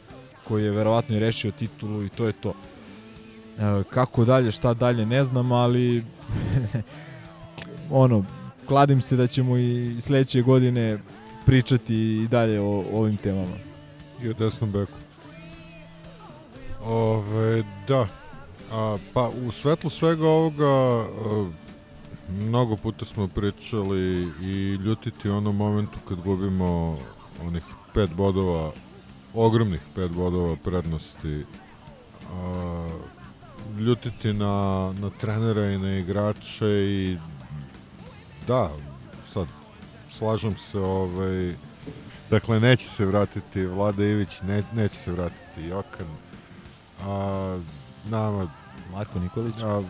[0.48, 2.54] koji je verovatno i rešio titulu i to je to.
[3.58, 6.04] E, kako dalje, šta dalje, ne znam, ali
[7.90, 8.24] ono,
[8.66, 10.98] kladim se da ćemo i sledeće godine
[11.46, 13.56] pričati i dalje o, o ovim temama.
[14.22, 14.98] I o desnom beku.
[16.84, 18.06] Ove, da.
[18.72, 21.50] A, pa u svetlu svega ovoga, a,
[22.40, 26.98] Mnogo puta smo pričali i ljutiti u onom momentu kad gubimo
[27.42, 27.62] onih
[27.94, 28.72] pet bodova,
[29.34, 31.44] ogromnih pet bodova prednosti.
[32.32, 32.88] A,
[33.78, 37.16] ljutiti na, na trenera i na igrače i
[38.46, 38.70] da,
[39.24, 39.46] sad
[40.10, 41.54] slažem se ovaj
[42.30, 46.06] dakle neće se vratiti Vlada Ivić ne, neće se vratiti Jokan
[47.06, 47.58] a,
[48.04, 48.50] nama
[48.92, 49.82] Marko Nikolić a,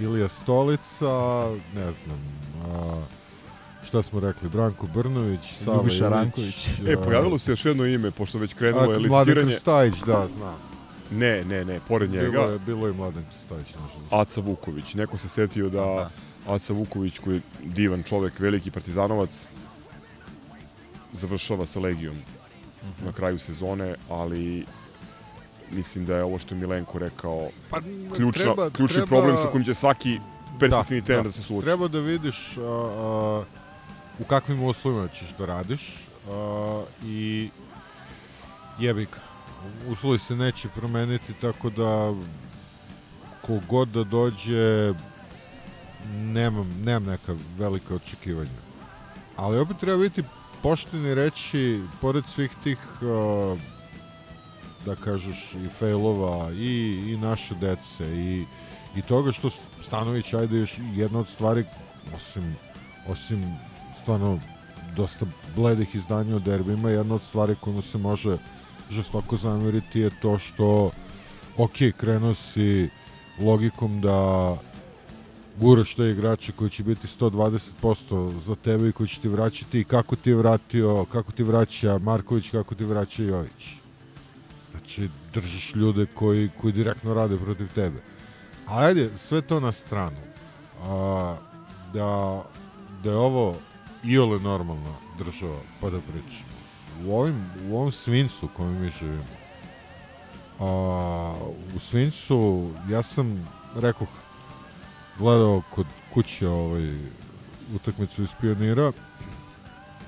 [0.00, 2.18] Ilija Stolica ne znam
[2.74, 3.02] a,
[3.86, 6.68] šta smo rekli Branko Brnović Sava Ljubiša Ranković.
[6.86, 9.54] E, pojavilo se još jedno ime, pošto već krenulo je a, Mladen listiranje.
[9.54, 10.56] Krstajić da znam
[11.10, 12.30] Ne, ne, ne, pored njega.
[12.30, 14.94] bilo je, bilo je Mladen Krstajić nažalost Aca Vuković.
[14.94, 16.10] Neko se setio da
[16.46, 19.48] Aca Vuković, koji je divan čovek, veliki partizanovac,
[21.12, 22.16] završava sa Legijom
[23.04, 24.64] na kraju sezone, ali
[25.70, 27.80] mislim da je ovo što je Milenko rekao Pa,
[28.16, 30.20] ključna, treba- ključni treba- problem sa kojim će svaki
[30.60, 31.32] perspektivni trener da, da.
[31.32, 31.64] se suoči.
[31.64, 33.44] Treba da vidiš a, a,
[34.18, 35.94] u kakvim uslovima ćeš da radiš
[36.30, 37.50] a, i
[38.78, 39.18] jebi ga.
[39.88, 42.14] Uslovi se neće promeniti tako da
[43.42, 44.94] kogod da dođe
[46.08, 48.60] nemam, nemam neka velika očekivanja.
[49.36, 50.22] Ali opet treba biti
[50.62, 53.56] pošten i reći, pored svih tih a,
[54.88, 58.44] da kažeš i failova i, i naše dece i,
[58.96, 59.50] i toga što
[59.86, 61.64] Stanović ajde još jedna od stvari
[62.16, 62.56] osim,
[63.08, 63.44] osim
[64.02, 64.38] stvarno
[64.96, 65.26] dosta
[65.56, 68.38] bledih izdanja o derbima jedna od stvari koju se može
[68.90, 70.90] žestoko zameriti je to što
[71.56, 72.88] ok, krenuo si
[73.38, 74.56] logikom da
[75.60, 79.84] guraš te igrače koji će biti 120% za tebe i koji će ti vraćati i
[79.84, 83.77] kako ti je vratio, kako ti vraća Marković, kako ti vraća Jović.
[84.88, 88.00] Znači, držiš ljude koji, koji direktno rade protiv tebe.
[88.66, 90.16] A ajde, sve to na stranu.
[90.82, 91.36] A,
[91.92, 92.42] da,
[93.04, 93.56] da je ovo
[94.04, 96.50] iole normalna država, pa da pričamo.
[97.06, 99.36] U, ovim, u ovom svincu kojem mi živimo,
[100.60, 101.34] a,
[101.76, 104.08] u svincu, ja sam, rekoh,
[105.18, 106.98] gledao kod kuće ovaj,
[107.74, 108.92] utakmicu iz Pionira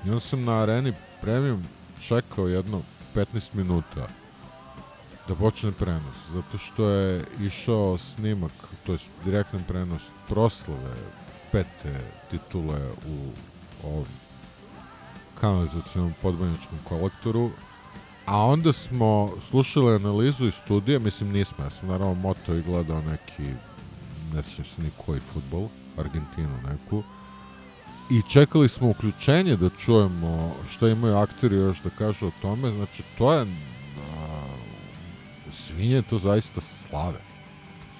[0.05, 1.63] i onda sam na areni premium
[2.07, 2.81] čekao jedno
[3.15, 4.20] 15 minuta
[5.27, 8.51] da počne prenos, zato što je išao snimak,
[8.85, 10.95] to je direktan prenos proslave
[11.51, 11.99] pete
[12.31, 13.31] titule u
[13.87, 14.05] ovom
[15.35, 17.49] kanalizacijom podbanjačkom kolektoru,
[18.25, 23.01] a onda smo slušali analizu iz studija, mislim nismo, ja sam naravno moto i gledao
[23.01, 23.53] neki,
[24.33, 25.67] ne sjećam se ni koji futbol,
[25.97, 27.03] Argentinu neku,
[28.09, 33.03] i čekali smo uključenje da čujemo šta imaju akteri još da kažu o tome, znači
[33.17, 33.45] to je
[35.51, 37.21] svinje to zaista slave.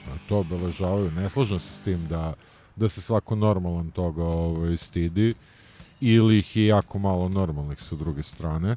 [0.04, 1.12] Znači, to obeležavaju.
[1.12, 2.34] Ne slažem se s tim da,
[2.76, 5.34] da se svako normalan toga ovaj, stidi
[6.02, 8.76] ili ih je jako malo normalnih sa druge strane.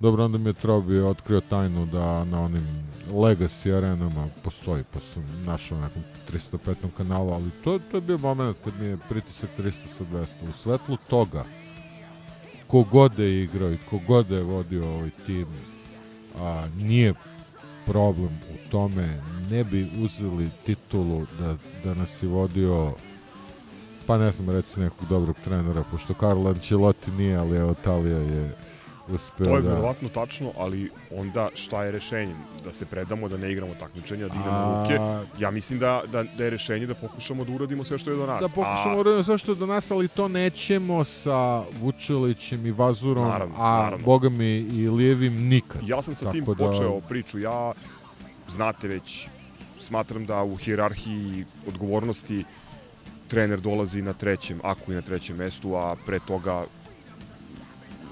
[0.00, 2.66] Dobro, onda mi je Trobi otkrio tajnu da na onim
[3.10, 6.02] Legacy arenama postoji, pa sam našao na nekom
[6.32, 6.74] 305.
[6.96, 10.26] kanalu, ali to, to je bio moment kad mi je pritisak 300 sa 200.
[10.50, 11.44] U svetlu toga,
[12.66, 15.46] kogod da je igrao i kogod da je vodio ovaj tim,
[16.40, 17.14] a, nije
[17.88, 22.94] problem u tome, ne bi uzeli titulu da, da nas je vodio
[24.08, 28.56] pa ne znam, reci nekog dobrog trenera, pošto Carlo Ancelotti nije, ali evo Talija je
[29.08, 29.68] uspeo To je da...
[29.68, 32.34] verovatno tačno, ali onda šta je rešenje?
[32.64, 34.98] Da se predamo, da ne igramo takmičenja, da idemo A- ruke.
[35.38, 38.26] Ja mislim da, da, da je rešenje da pokušamo da uradimo sve što je do
[38.26, 38.40] nas.
[38.40, 41.38] Da pokušamo da uradimo sve što je do nas, ali to nećemo sa
[41.72, 44.04] Vučelićem i Vazurom, Naravno, a naravno.
[44.04, 45.80] boga mi i Lijevim nikad.
[45.84, 47.38] Ja sam sa Tako tim da- počeo priču.
[47.38, 47.72] Ja,
[48.48, 49.28] znate već,
[49.80, 52.44] smatram da u hijerarhiji odgovornosti
[53.28, 56.64] trener dolazi na trećem, ako i na trećem mestu, a pre toga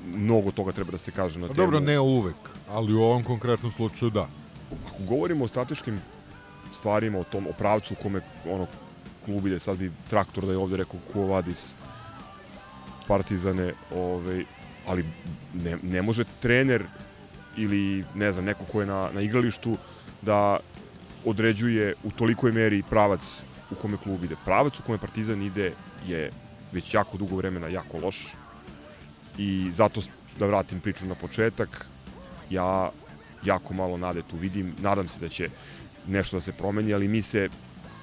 [0.06, 1.66] mnogo toga treba da se kaže na Pa temu.
[1.66, 2.36] dobro, ne uvek,
[2.70, 4.28] ali u ovom konkretnom slučaju da.
[4.86, 6.00] Ako govorimo o strateškim
[6.72, 8.66] stvarima, o tom, o pravcu u kome ono,
[9.24, 11.74] klub ide, sad bi traktor da je ovde rekao Kuo Vadis,
[13.08, 14.44] Partizane, ovaj,
[14.86, 15.04] ali
[15.54, 16.84] ne, ne može trener
[17.56, 19.76] ili ne znam, neko ko je na, na igralištu
[20.22, 20.58] da
[21.24, 24.36] određuje u tolikoj meri pravac u kome klub ide.
[24.44, 25.72] Pravac u kome Partizan ide
[26.06, 26.30] je
[26.72, 28.26] već jako dugo vremena jako loš
[29.38, 30.00] i zato
[30.38, 31.86] da vratim priču na početak,
[32.50, 32.90] ja
[33.44, 35.48] jako malo nade tu vidim, nadam se da će
[36.08, 37.48] nešto da se promeni, ali mi se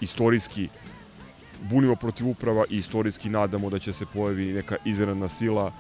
[0.01, 0.69] istorijski
[1.61, 5.71] bunimo protiv uprava i istorijski nadamo da će se pojavi neka izvanredna sila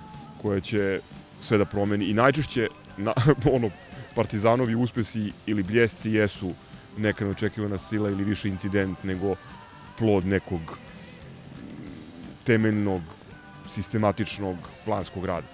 [0.41, 0.99] koja će
[1.39, 2.05] sve da promeni.
[2.05, 3.13] I najčešće na,
[3.55, 3.69] ono
[4.15, 6.51] partizanovi uspesi ili bljesci jesu
[6.97, 9.35] neka neočekivana sila ili više incident nego
[9.97, 10.77] plod nekog
[12.43, 13.01] temeljnog,
[13.73, 15.47] sistematičnog planskog rada.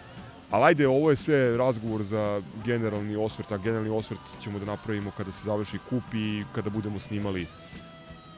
[0.52, 5.12] Ali ajde, ovo je sve razgovor za generalni osvrt, a generalni osvrt ćemo da napravimo
[5.18, 7.48] kada se završi kup i kada budemo snimali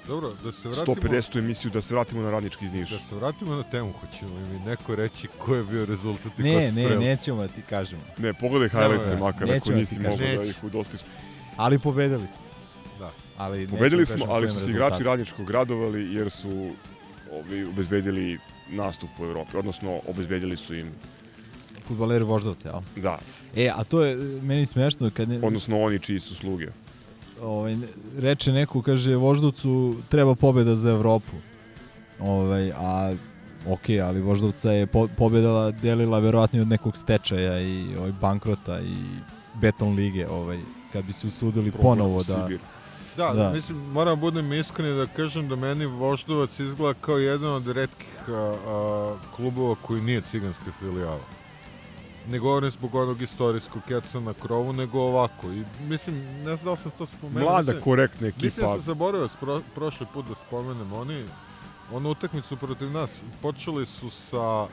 [0.08, 0.96] Dobro, da se vratimo...
[0.96, 1.40] 150.
[1.40, 2.96] emisiju, da se vratimo na radnički iz Niša.
[2.96, 6.42] Da se vratimo na temu, hoćemo li mi neko reći ko je bio rezultat i
[6.42, 7.06] ko Ne, su ne, strelci?
[7.06, 8.02] nećemo da ti kažemo.
[8.18, 11.02] Ne, pogledaj ne, makar ako ti nisi mogao da ih udostiš.
[11.58, 12.42] Ali pobedili smo.
[13.00, 13.12] Da.
[13.38, 16.72] Ali nećemo Pobedili smo, ali su se igrači radničkog radovali jer su
[17.32, 18.40] ovi, obezbedili
[18.72, 20.88] nastup u Evropi, odnosno obezbedili su im,
[21.88, 23.04] Fudbaleri Voždovca, jel?
[23.04, 23.20] da,
[23.56, 26.68] E, a to je e, meni smešno kad ne, odnosno oni čiji su sluge.
[27.42, 27.76] ovaj,
[28.18, 31.32] reče neko, kaže, Voždovcu treba pobeda za Evropu.
[32.20, 33.14] Ovaj, a
[33.68, 38.96] ok, ali Voždovca je po, pobedala, delila verovatno od nekog stečaja i ovaj, bankrota i
[39.62, 40.60] beton lige, ovaj,
[40.94, 42.24] kad bi se usudili ponovo da...
[42.24, 42.60] Sibir.
[43.18, 43.44] Da, Da.
[43.44, 48.30] da, mislim, moram budem iskren da kažem da meni Voždovac izgleda kao jedan od retkih
[48.30, 48.32] a,
[48.68, 51.20] a, klubova koji nije ciganska filijala.
[52.30, 55.52] Ne govorim zbog onog istorijskog keca na krovu, nego ovako.
[55.52, 57.44] I, mislim, ne znam da li sam to spomenuo.
[57.44, 58.68] Mlada, mislim, korektna Mislim da ekipa.
[58.68, 60.94] sam zaboravio pro, prošli put da spomenem.
[60.94, 61.24] Oni,
[61.94, 64.68] onu utakmicu protiv nas, počeli su sa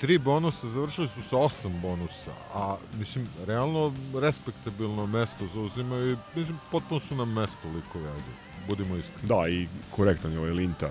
[0.00, 2.32] tri bonusa, završili su sa osam bonusa.
[2.54, 8.46] A, mislim, realno respektabilno mesto zauzimaju i, mislim, potpuno su nam mesto likovi, ajde.
[8.66, 9.28] Budimo iskreni.
[9.28, 10.90] Da, i korektan je ovaj Linta.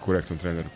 [0.00, 0.66] Korektan trener.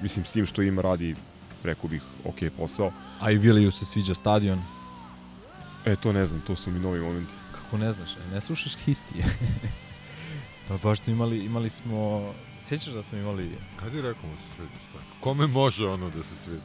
[0.00, 1.16] Mislim, s tim što ima radi,
[1.64, 2.92] rekao bih, ok posao.
[3.20, 4.62] A i Viliju se sviđa stadion.
[5.84, 7.32] E, to ne znam, to su mi novi momenti.
[7.52, 9.24] Kako ne znaš, e, ne slušaš histije.
[10.68, 12.32] pa baš smo imali, imali smo...
[12.62, 13.50] Sjećaš da smo imali...
[13.76, 15.04] Kad je rekao mu se svidi tako?
[15.20, 16.60] Kome može ono da se svidi?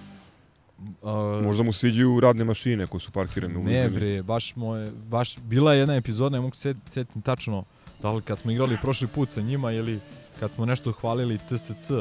[1.02, 3.96] Uh, Možda mu sviđaju radne mašine koje su parkirane u Ne zemlji.
[3.96, 7.64] bre, baš moje, baš bila je jedna epizoda, ne mogu se set- setim tačno,
[8.02, 10.00] da li kad smo igrali prošli put sa njima ili
[10.40, 11.92] kad smo nešto hvalili TSC,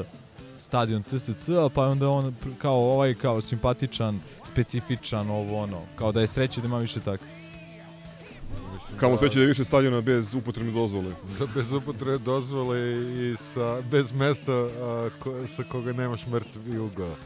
[0.59, 1.31] stadion TSC,
[1.75, 6.61] pa je onda on kao ovaj kao simpatičan, specifičan, ovo ono, kao da je sreće
[6.61, 7.25] da ima više tako.
[9.01, 11.13] Kamo sreće da je više stadiona bez upotrebne dozvole.
[11.39, 17.17] Da bez upotrebe dozvole i sa, bez mesta a, ko, sa koga nemaš mrtvi ugao.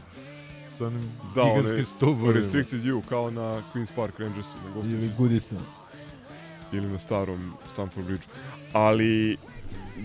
[0.77, 1.01] Sa onim
[1.35, 2.33] Da, gigantskim stupovima.
[2.33, 5.09] restricted you, kao na Queen's Park Rangersu, na Ili.
[5.17, 5.59] Goodison.
[6.73, 8.23] ili na starom Stamford Bridge.
[8.73, 9.37] Ali,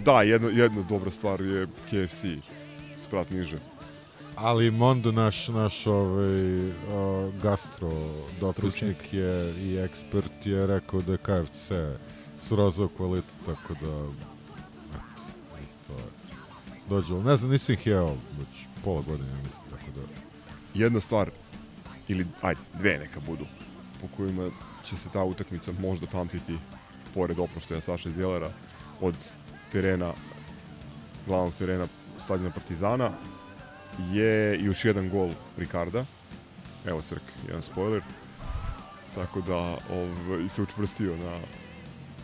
[0.04, 2.24] da, jedna, jedna dobra stvar je KFC,
[2.98, 3.58] sprat niže.
[4.36, 7.92] Ali Mondo, naš, naš ovaj, a, gastro
[8.40, 11.70] dopisnik je i ekspert je rekao da je KFC
[12.38, 13.92] srozao kvalitet, tako da
[14.96, 15.22] eto,
[15.62, 16.04] i to je.
[16.88, 20.00] Dođe, ne znam, nisam ih jeo već pola godine, ja mislim, tako da
[20.74, 21.30] Jedna stvar,
[22.08, 23.46] ili ajde, dve neka budu,
[24.00, 24.50] po kojima
[24.84, 26.58] će se ta utakmica možda pamtiti
[27.14, 28.50] pored oproštaja Saša Zjelera
[29.00, 29.14] od
[29.72, 30.12] terena,
[31.26, 31.86] glavnog terena
[32.18, 33.10] stadiona Partizana,
[34.12, 36.04] je još jedan gol Ricarda.
[36.86, 38.02] Evo crk, jedan spoiler.
[39.14, 39.56] Tako da
[39.92, 41.38] ovaj, se učvrstio na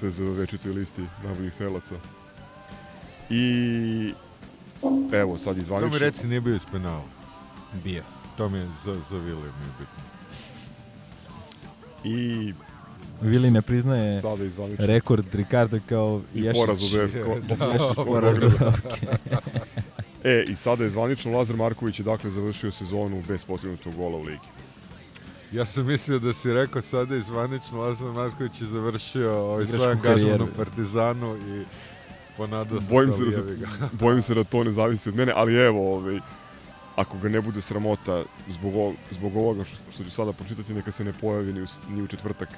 [0.01, 1.95] TZV večitoj listi najboljih strelaca.
[3.31, 4.15] I
[5.13, 5.91] evo sad Samo izvanično.
[5.93, 7.05] mi reci, nije bio iz penala.
[7.85, 8.03] Bio.
[8.37, 10.03] To mi je za, za Vile, nije bitno.
[12.05, 12.55] I
[13.21, 14.23] Vili ne priznaje
[14.79, 16.61] rekord Ricarda kao I Ješić.
[16.61, 17.49] poraz od BFK.
[17.49, 18.41] Da, poraz.
[18.41, 18.43] poraz.
[18.53, 19.09] okej.
[20.25, 24.23] E, i sada je zvanično Lazar Marković je dakle završio sezonu bez postignutog gola u
[24.23, 24.47] ligi.
[25.53, 29.93] Ja sam mislio da si rekao sada i zvanično Lazar Marković je završio ovaj svoj
[29.93, 31.65] angažman u Partizanu i
[32.37, 33.43] ponadao sam Bojim se, da se,
[34.01, 36.21] bojim se da to ne zavisi od mene, ali evo, ovaj,
[36.97, 41.05] ako ga ne bude sramota zbog, ovog, zbog ovoga što, ću sada pročitati, neka se
[41.05, 42.49] ne pojavi ni u, ni u četvrtak.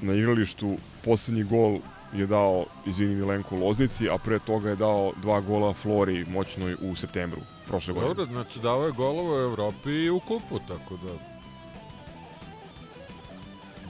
[0.00, 1.78] Na igralištu poslednji gol
[2.14, 6.94] je dao, izvini Milenko, Loznici, a pre toga je dao dva gola Flori moćnoj u
[6.94, 8.14] septembru prošle godine.
[8.14, 11.12] Dobro, znači dao je golova u Evropi i u kupu, tako da...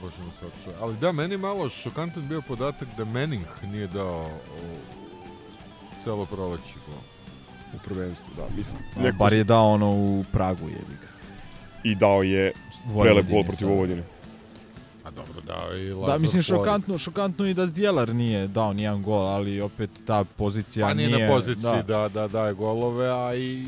[0.01, 0.75] Bože mi sačuva.
[0.81, 4.29] Ali da, meni malo šokantan bio podatak da Manning nije dao o,
[6.03, 6.99] celo proleći gol.
[7.75, 8.47] U prvenstvu, da.
[8.57, 11.07] Mislim, A, neko- Bar je dao ono u Pragu, jebi ga.
[11.83, 12.51] I dao je
[13.01, 13.67] prelep gol protiv.
[13.67, 14.03] Vojvodine.
[15.05, 16.59] A dobro, dao je i Da, Lazar mislim Flori.
[16.59, 21.09] šokantno, šokantno i da Zdjelar nije dao nijedan gol, ali opet ta pozicija Pa nije,
[21.09, 21.81] nije na poziciji da.
[21.83, 22.09] da.
[22.09, 23.65] da daje golove, a i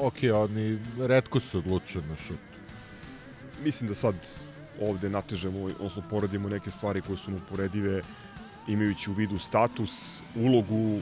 [0.00, 2.38] ok, oni redko se odlučuju na šut.
[3.64, 4.14] mislim da sad
[4.80, 8.02] ovde natežemo, odnosno poredimo neke stvari koje su uporedive
[8.68, 10.98] imajući u vidu status, ulogu,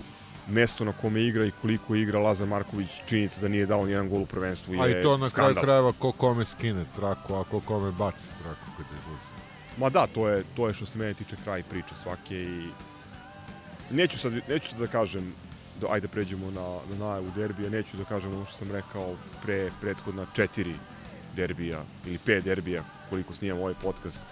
[0.49, 4.23] mesto na kome igra i koliko igra Lazar Marković, činjenica da nije dao nijedan gol
[4.23, 5.63] u prvenstvu je A i to na kraju skandal.
[5.65, 9.28] krajeva ko kome skine traku, a ko kome baci traku kad izlazi.
[9.79, 12.69] Ma da, to je, to je što se mene tiče kraj priče svake i
[13.91, 15.33] neću sad, neću sad da kažem
[15.81, 19.71] da, ajde pređemo na, na najavu derbija, neću da kažem ono što sam rekao pre
[19.81, 20.75] prethodna četiri
[21.37, 24.27] derbija ili pet derbija koliko snimam ovaj podcast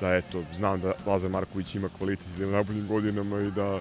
[0.00, 3.50] da eto, znam da Lazar Marković ima kvalitet i da je u najboljim godinama i
[3.50, 3.80] da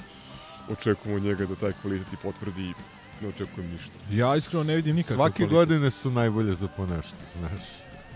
[0.70, 2.74] očekujemo od njega da taj kvalitet i potvrdi
[3.22, 3.94] ne očekujem ništa.
[4.12, 5.54] Ja iskreno ne vidim nikakav Svake kvalitet.
[5.54, 7.62] godine su najbolje za po nešto, znaš.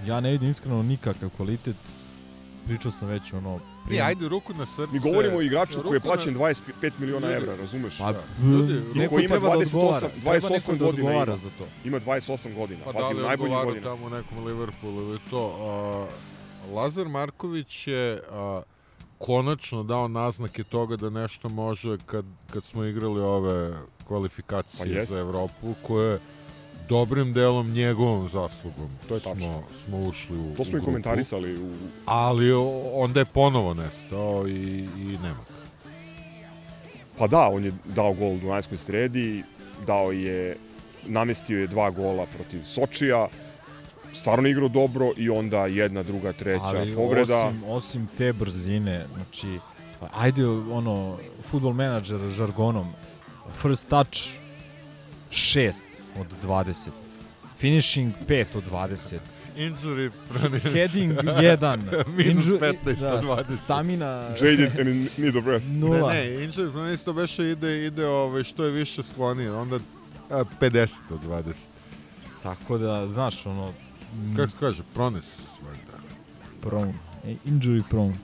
[0.05, 1.75] Ja ne vidim iskreno nikakav kvalitet.
[2.65, 3.59] Pričao sam već ono...
[3.91, 4.91] I ajde ruku na srce.
[4.93, 6.61] Mi govorimo o igraču ruku koji je na- plaćen 25
[6.99, 7.97] miliona Ljudi, evra, razumeš?
[7.97, 10.09] Pa, Ljudi, I neko ima treba da 28, odgovara.
[10.11, 11.35] Treba 28 neko da godina ima.
[11.35, 11.65] za to.
[11.85, 13.95] Ima 28 godina, Pa pazi, da odgovarao godinama.
[13.95, 15.55] tamo u nekom Liverpoolu ili to.
[15.59, 16.07] A,
[16.73, 18.61] Lazar Marković je a,
[19.17, 25.11] konačno dao naznake toga da nešto može kad, kad smo igrali ove Pa kvalifikacije jest.
[25.11, 26.19] za Evropu, koje
[26.89, 29.61] dobrim delom njegovom zaslugom To je smo, tačno.
[29.85, 30.85] smo ušli u To u smo i grupu.
[30.85, 31.73] komentarisali u...
[32.05, 32.51] Ali
[32.93, 34.53] onda je ponovo nestao i,
[34.97, 35.61] i nema ga.
[37.17, 39.43] Pa da, on je dao gol u Dunajskoj sredi,
[39.87, 40.57] dao je,
[41.05, 43.27] namestio je dva gola protiv Sočija,
[44.13, 47.37] stvarno igrao dobro i onda jedna, druga, treća Ali povreda.
[47.37, 49.59] osim, osim te brzine, znači,
[50.13, 52.91] ajde ono, futbol menadžer žargonom,
[53.61, 54.17] first touch
[55.29, 55.81] 6
[56.17, 56.89] od 20,
[57.57, 59.19] finishing 5 od 20,
[59.57, 60.63] Injury pronis.
[60.63, 61.77] heading 1,
[62.17, 63.51] Minus inju- 15 da, od 20.
[63.53, 64.05] stamina
[64.41, 65.67] Jaded and in need of rest.
[65.71, 66.13] nula.
[66.13, 69.79] Ne, ne, injury pronis to beše ide, ide ovaj, što je više sklonije, onda
[70.29, 71.53] a, 50 od 20.
[72.43, 73.73] Tako da, znaš, ono,
[74.13, 75.25] m, Kako kaže, pronis,
[75.61, 76.03] valjda.
[76.61, 76.93] prone,
[77.25, 78.15] e, injury prone.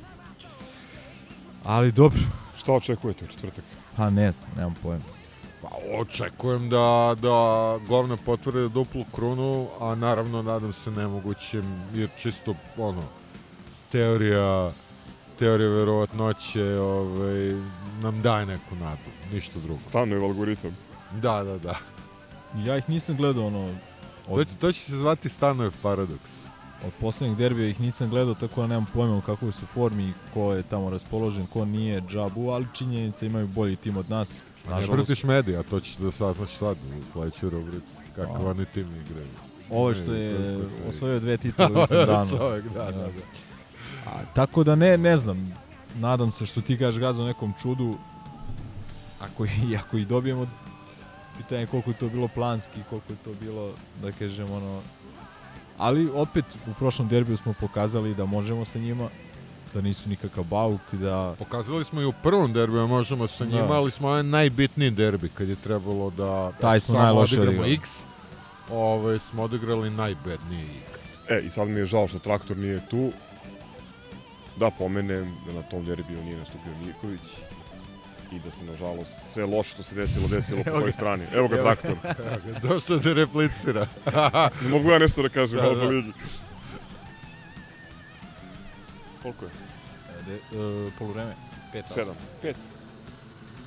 [1.64, 2.20] Ali dobro,
[2.58, 3.64] Šta očekujete u četvrtak?
[3.96, 5.04] pa ne znam, nemam pojma.
[5.62, 5.68] Pa
[6.00, 13.04] očekujem da, da govna potvrde duplu krunu, a naravno nadam se nemogućem, jer čisto, ono,
[13.92, 14.72] teorija
[15.40, 17.54] teorija verovatnoće ovaj,
[18.02, 19.80] nam daje neku nadu, ništa drugo.
[19.80, 20.78] Stanuje algoritam.
[21.12, 21.80] Da, da, da.
[22.66, 23.74] Ja ih nisam gledao, ono,
[24.26, 26.32] To od, će, to će se zvati Stanojev paradoks.
[26.86, 30.54] od poslednjih derbija ih nisam gledao, tako da nemam pojma u kakvoj su formi, ko
[30.54, 34.42] je tamo raspoložen, ko nije, džabu, ali činjenica imaju bolji tim od nas.
[34.68, 38.50] Ne Nažalost, pratiš medija, to ćeš da saznaš sad u sledećoj rubrici, kakav A.
[38.50, 39.28] oni tim igraju.
[39.72, 40.60] ovaj što Ne, je
[40.90, 42.30] osvojio dve titule u istom danu.
[42.38, 43.08] Čovek, da, da, da.
[44.06, 45.54] A, tako da ne, ne znam.
[45.96, 47.96] Nadam se što ti kažeš gaza o nekom čudu.
[49.20, 49.50] Ako i
[49.82, 50.48] ako i dobijemo
[51.38, 54.82] pitanje je koliko je to bilo planski, koliko je to bilo da kažem ono
[55.78, 59.10] ali opet u prošlom derbiju smo pokazali da možemo sa njima
[59.78, 63.74] da nisu nikakav bauk, da Pokazali smo i u prvom derbiju, možemo sa njima, Da.
[63.74, 67.68] ali smo ovaj najbitniji derbi, kad je trebalo da Taj smo samo najlošije odigramo.
[67.68, 67.90] X,
[68.72, 71.38] ovaj, smo odigrali najbedniji ikad.
[71.38, 73.12] E, i sad mi je žao što traktor nije tu.
[74.56, 77.28] Da pomenem da na tom derbiju nije nastupio Niković
[78.32, 81.26] i da se nažalost sve loše što se desilo desilo po toj strani.
[81.34, 81.96] Evo ga traktor.
[82.70, 83.88] Došao da replicira.
[84.64, 85.84] Ne mogu ja nešto da kažem, Da, malo da.
[85.84, 86.12] ligi.
[89.22, 89.52] Koliko je?
[90.28, 91.36] De, e, poluvreme
[91.74, 92.16] 5 Sedam.
[92.42, 92.56] Pet.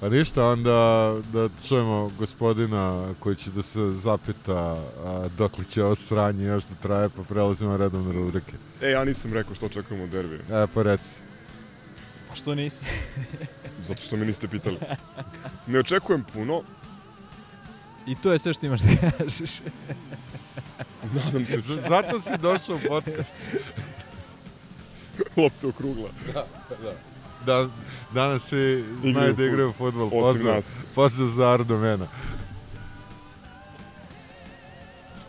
[0.01, 4.55] Pa ništa, onda da čujemo gospodina koji će da se zapita
[5.05, 8.53] a, dokle će ovo sranje još da traje, pa prelazimo redom na rubrike.
[8.83, 10.63] E, ja nisam rekao što očekujemo od derbija.
[10.63, 11.11] E, pa reci.
[12.29, 12.85] Pa što nisi?
[13.87, 14.79] Zato što me niste pitali.
[15.67, 16.63] Ne očekujem puno.
[18.07, 19.51] I to je sve što imaš da kažeš.
[21.15, 23.33] Nadam se Zato si došao u podcast.
[25.43, 26.09] lopta okrugla.
[26.35, 26.47] Da,
[26.83, 26.93] da.
[27.47, 27.69] Da,
[28.15, 30.07] danas svi znaju da igraju futbol.
[30.07, 30.73] osim Pozdrav, nas.
[30.95, 32.07] pozdrav za Ardomena.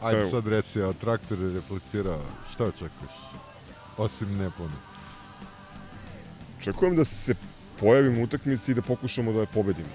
[0.02, 0.30] Ajde Evo.
[0.30, 2.22] sad reci, a traktor je replicirao.
[2.54, 3.12] Šta očekuješ?
[3.98, 4.74] Osim ne puno.
[6.60, 7.36] Očekujem da se
[7.80, 9.90] pojavimo u utakmici i da pokušamo da je pobedimo.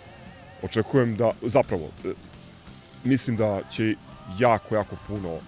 [0.63, 2.13] Očekujem da, zapravo, e,
[3.05, 3.95] mislim da će
[4.39, 5.39] jako, jako puno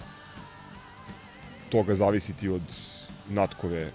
[1.71, 2.63] toga zavisiti od
[3.29, 3.93] Natkove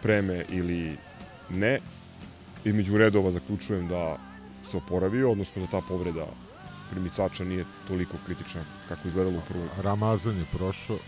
[0.00, 0.96] spreme ili
[1.50, 1.80] ne.
[2.64, 4.16] Između redova zaključujem da
[4.64, 6.26] se oporavio, odnosno da ta povreda
[6.90, 9.68] primicača nije toliko kritična kako izgledalo u prvom.
[9.80, 10.98] Ramazan je prošao.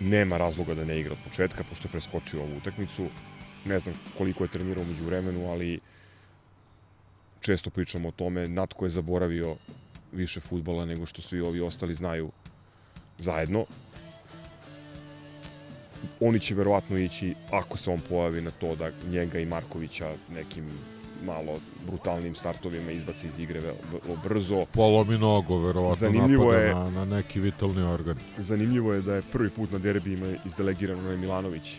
[0.00, 3.06] Nema razloga da ne igra od početka, pošto je preskočio ovu utakmicu.
[3.64, 5.80] Ne znam koliko je trenirao među vremenu, ali
[7.40, 8.48] često pričamo o tome.
[8.48, 9.56] Natko je zaboravio
[10.12, 12.30] više futbala nego što svi ovi ostali znaju
[13.18, 13.66] zajedno.
[16.20, 20.64] Oni će verovatno ići, ako se on pojavi na to da njega i Markovića nekim
[21.24, 21.52] malo
[21.86, 24.64] brutalnim startovima izbaci iz igre vrlo brzo.
[24.66, 28.16] Polomi nogo, verovatno Zanimljivo napada je- na, na neki vitalni organ.
[28.38, 31.76] Zanimljivo je da je prvi put na derbijima izdelegirano onaj Milanović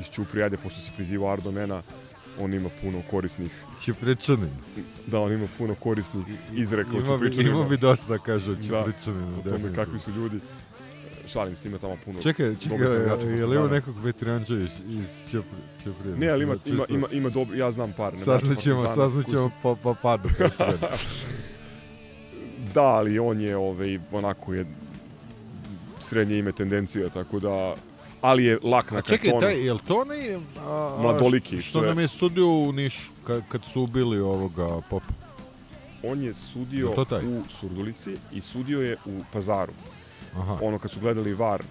[0.00, 1.82] iz Ćuprije, ajde, pošto se priziva Ardo Mena,
[2.40, 3.50] on ima puno korisnih...
[3.82, 4.50] Ćupričanin.
[5.06, 7.50] Da, on ima puno korisnih izreka o Ćupričanima.
[7.50, 9.38] ima bi dosta da kaže o Da, Ćupričaninu.
[9.38, 10.40] o tome kakvi su ljudi.
[11.28, 12.78] Šalim se, ima tamo puno Čekaj, čekaj,
[13.38, 15.04] je, li ima nekog veteranđa iz, iz
[15.84, 16.16] Ćuprije?
[16.16, 18.12] Ne, ali ima, Mislim, ima, ima, ima dobro, ja znam par.
[18.18, 20.28] Saznaćemo, saznaćemo pa, pa padu.
[22.74, 24.66] Da, ali on je ovaj, onako je
[26.00, 27.74] srednje ime tendencija, tako da...
[28.20, 29.40] Ali je lak na A čekaj, kartonu.
[29.40, 30.38] taj, je li to onaj...
[31.02, 35.06] Mladoliki, Što to je- nam je sudio u Nišu, kad, kad su ubili ovoga popa.
[36.02, 39.72] On je sudio Je u Surdulici i sudio je u Pazaru.
[40.36, 40.58] Aha.
[40.62, 41.62] Ono kad su gledali VAR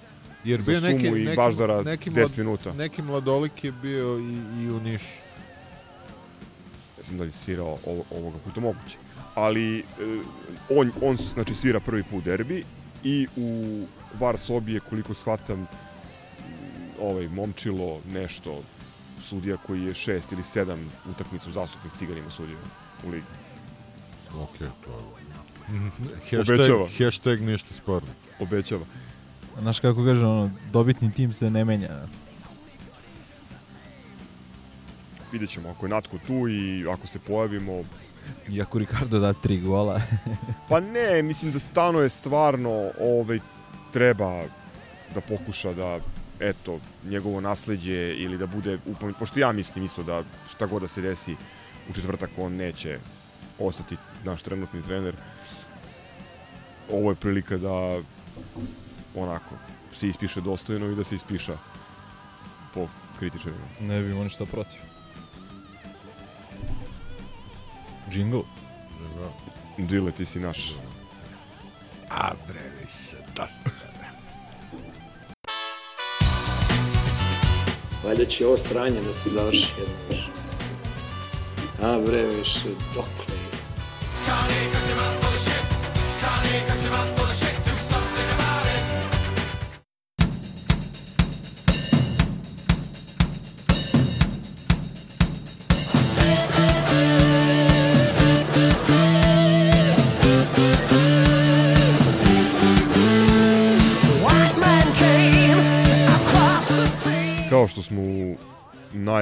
[0.44, 2.74] Jer za bio neki, Sumu i neki, Baždara neki, 10 minuta.
[2.74, 5.18] neki mladolik je bio i, i u Nišu.
[6.98, 8.98] Ne znam da li je svirao ovo, ovoga puta moguće.
[9.36, 9.84] Ali e,
[10.70, 12.64] on, on znači, svira prvi put derbi
[13.04, 13.82] i u
[14.20, 15.68] VAR sobi je koliko shvatam
[17.00, 18.62] ovaj momčilo nešto
[19.22, 22.58] sudija koji je šest ili sedam utakmica u zastupnik ciganima sudio
[23.08, 23.26] u ligi.
[24.36, 25.28] Ok, to je...
[26.30, 26.88] hashtag, Obećava.
[26.98, 28.10] hashtag ništa sporno.
[28.40, 28.86] Obećava.
[29.60, 31.90] Znaš kako kaže, ono, dobitni tim se ne menja.
[35.32, 37.84] Vidjet ćemo ako je Natko tu i ako se pojavimo.
[38.52, 40.02] Iako Ricardo da tri gola.
[40.70, 43.40] Pa ne, mislim da Stano je stvarno ovaj,
[43.94, 44.44] treba
[45.14, 46.00] da pokuša da
[46.40, 49.16] eto, njegovo nasleđe ili da bude upomen...
[49.20, 51.36] Pošto ja mislim isto da šta god da se desi
[51.90, 53.00] u četvrtak on neće
[53.60, 55.16] ostati naš trenutni trener.
[56.92, 58.02] Ovo je prilika da
[59.18, 59.56] onako
[59.94, 61.58] se ispiše dostojno i da se ispiša
[62.74, 62.88] po
[63.20, 63.66] kritičarima.
[63.80, 64.80] ne bi imao ništa protiv.
[68.12, 68.42] Jingle.
[69.78, 70.76] Dile, ti si naš.
[72.10, 73.70] A bre, više, dosta.
[78.04, 80.32] Valjda će ovo sranje da se završi jednom više.
[81.82, 83.48] A bre, više, dokle je?
[86.88, 87.27] Kao što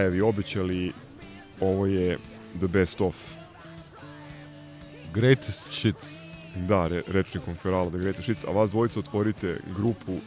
[0.05, 0.91] najavi obećali,
[1.59, 2.17] ovo je
[2.57, 3.15] the best of.
[5.13, 6.19] Greatest shits.
[6.55, 8.45] Da, re, rečnikom Ferala, the greatest shits.
[8.45, 10.17] A vas dvojica otvorite grupu,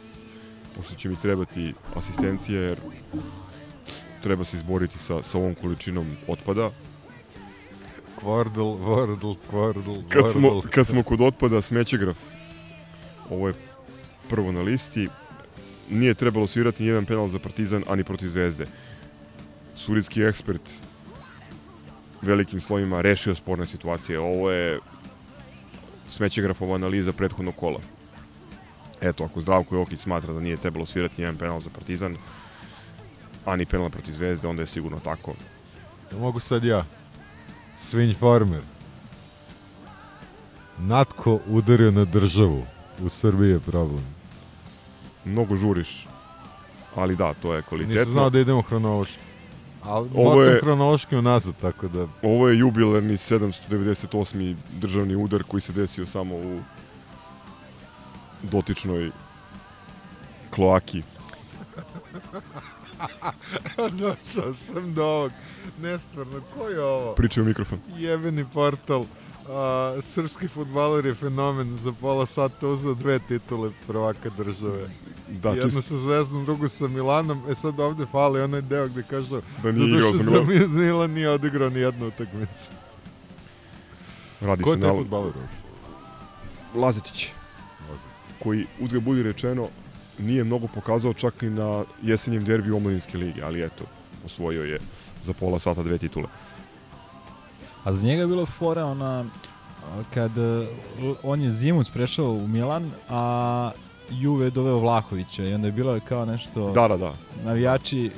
[0.75, 2.77] pošto će mi trebati asistencija, jer
[4.23, 6.69] treba se izboriti sa, sa ovom količinom otpada.
[8.19, 12.17] Kvordl, Wordle, Kvordl, Kad smo, kad smo kod otpada, smećegraf.
[13.29, 13.53] Ovo je
[14.29, 15.07] prvo na listi.
[15.89, 18.65] Nije trebalo svirati nijedan penal za Partizan, ani protiv Zvezde.
[19.79, 20.71] Suritski ekspert
[22.21, 24.19] velikim slovima rešio sporne situacije.
[24.19, 24.79] Ovo je
[26.07, 27.79] smećegrafova analiza prethodnog kola.
[29.01, 32.15] Eto, ako Zdravko Jokić smatra da nije trebalo svirati nijedan penal za Partizan,
[33.45, 35.33] ani penal protiv Zvezde, onda je sigurno tako.
[36.19, 36.85] Mogu sad ja?
[37.77, 38.61] Svinj farmer.
[40.77, 42.65] Natko udario na državu.
[43.01, 44.03] U Srbiji je problem.
[45.25, 46.07] Mnogo žuriš,
[46.95, 47.99] ali da, to je kvalitetno.
[47.99, 49.28] Nisam znao da idemo hronološki.
[49.83, 52.07] Ali Ovo je- hronološki unazad, tako da...
[52.21, 54.55] Ovo je jubilarni 798.
[54.71, 56.59] državni udar koji se desio samo u
[58.43, 59.11] dotičnoj
[60.49, 61.03] kloaki.
[63.91, 65.31] Došao sam do ovog.
[65.81, 67.13] Nestvarno, ko je ovo?
[67.15, 67.79] Pričaj u mikrofon.
[67.97, 69.05] Jebeni portal.
[69.49, 71.77] A, srpski futbaler je fenomen.
[71.77, 74.89] Za pola sata uzeo dve titule prvaka države.
[75.31, 77.41] Da, Jednu čisto- sa Zvezdom, drugu sa Milanom.
[77.49, 80.47] E sad ovde fali onaj deo gde kažu Da nije igrao za Milan.
[80.71, 82.71] Milan nije odigrao ni jednu utakmicu.
[84.41, 85.33] Radi Ko se je taj na- futbaler?
[86.75, 87.29] Lazetić,
[88.39, 89.67] koji uzgled budi rečeno
[90.19, 93.83] nije mnogo pokazao čak i na jesenjem derbiju omladinske lige, ali eto,
[94.25, 94.79] osvojio je
[95.23, 96.27] za pola sata dve titule.
[97.83, 99.25] A za njega je bilo fora ona
[100.13, 100.67] kad e,
[101.23, 103.71] on je zimuc prešao u Milan, a
[104.11, 106.71] Juve je doveo Vlahovića i onda je bilo kao nešto...
[106.71, 107.13] Da, da, da.
[107.43, 108.11] Navijači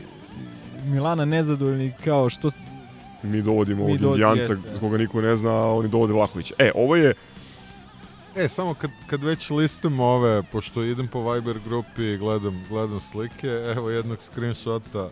[0.86, 2.50] Milana nezadovoljni kao što...
[3.24, 6.56] Mi dovodimo ovog dovod- indijanca koga niko ne zna, a oni dovode Vlahovića.
[6.58, 7.14] E, ovo je
[8.36, 13.00] E, samo kad, kad već listam ove, pošto idem po Viber grupi i gledam, gledam
[13.00, 15.10] slike, evo jednog screenshota,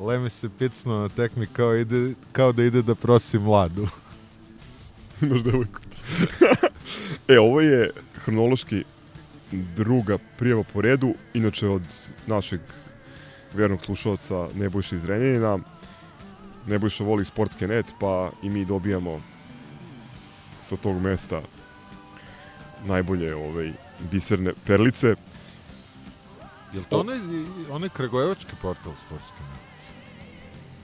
[0.00, 3.88] Lemi se picnuo na tekmi kao, ide, kao da ide da prosi mladu.
[5.22, 5.80] Imaš devojku.
[7.28, 8.84] e, ovo je hronološki
[9.52, 11.82] druga prijava po redu, inače od
[12.26, 12.60] našeg
[13.54, 15.58] vjernog slušalca Nebojša iz Renjanina.
[16.66, 19.20] Nebojša voli sportske net, pa i mi dobijamo
[20.60, 21.42] sa tog mesta
[22.84, 23.72] najbolje ovaj,
[24.10, 25.14] biserne perlice.
[26.72, 27.18] Jel to onaj,
[27.70, 29.42] onaj Kragujevački portal sportski?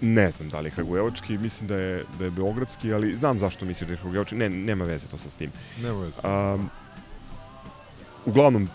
[0.00, 3.64] Ne znam da li je Kragujevački, mislim da je, da je Beogradski, ali znam zašto
[3.64, 4.36] misliš da je Kragujevački.
[4.36, 5.50] Ne, nema veze to sa s tim.
[5.82, 6.14] Nema veze.
[6.24, 6.70] Um,
[8.28, 8.68] uglavnom,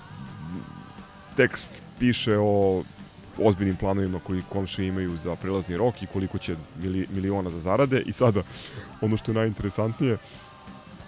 [1.38, 2.84] tekst piše o
[3.38, 8.02] ozbiljnim planovima koji komšije imaju za prelazni rok i koliko će mili, miliona da zarade.
[8.06, 8.44] I sada,
[9.02, 10.18] ono što je najinteresantnije,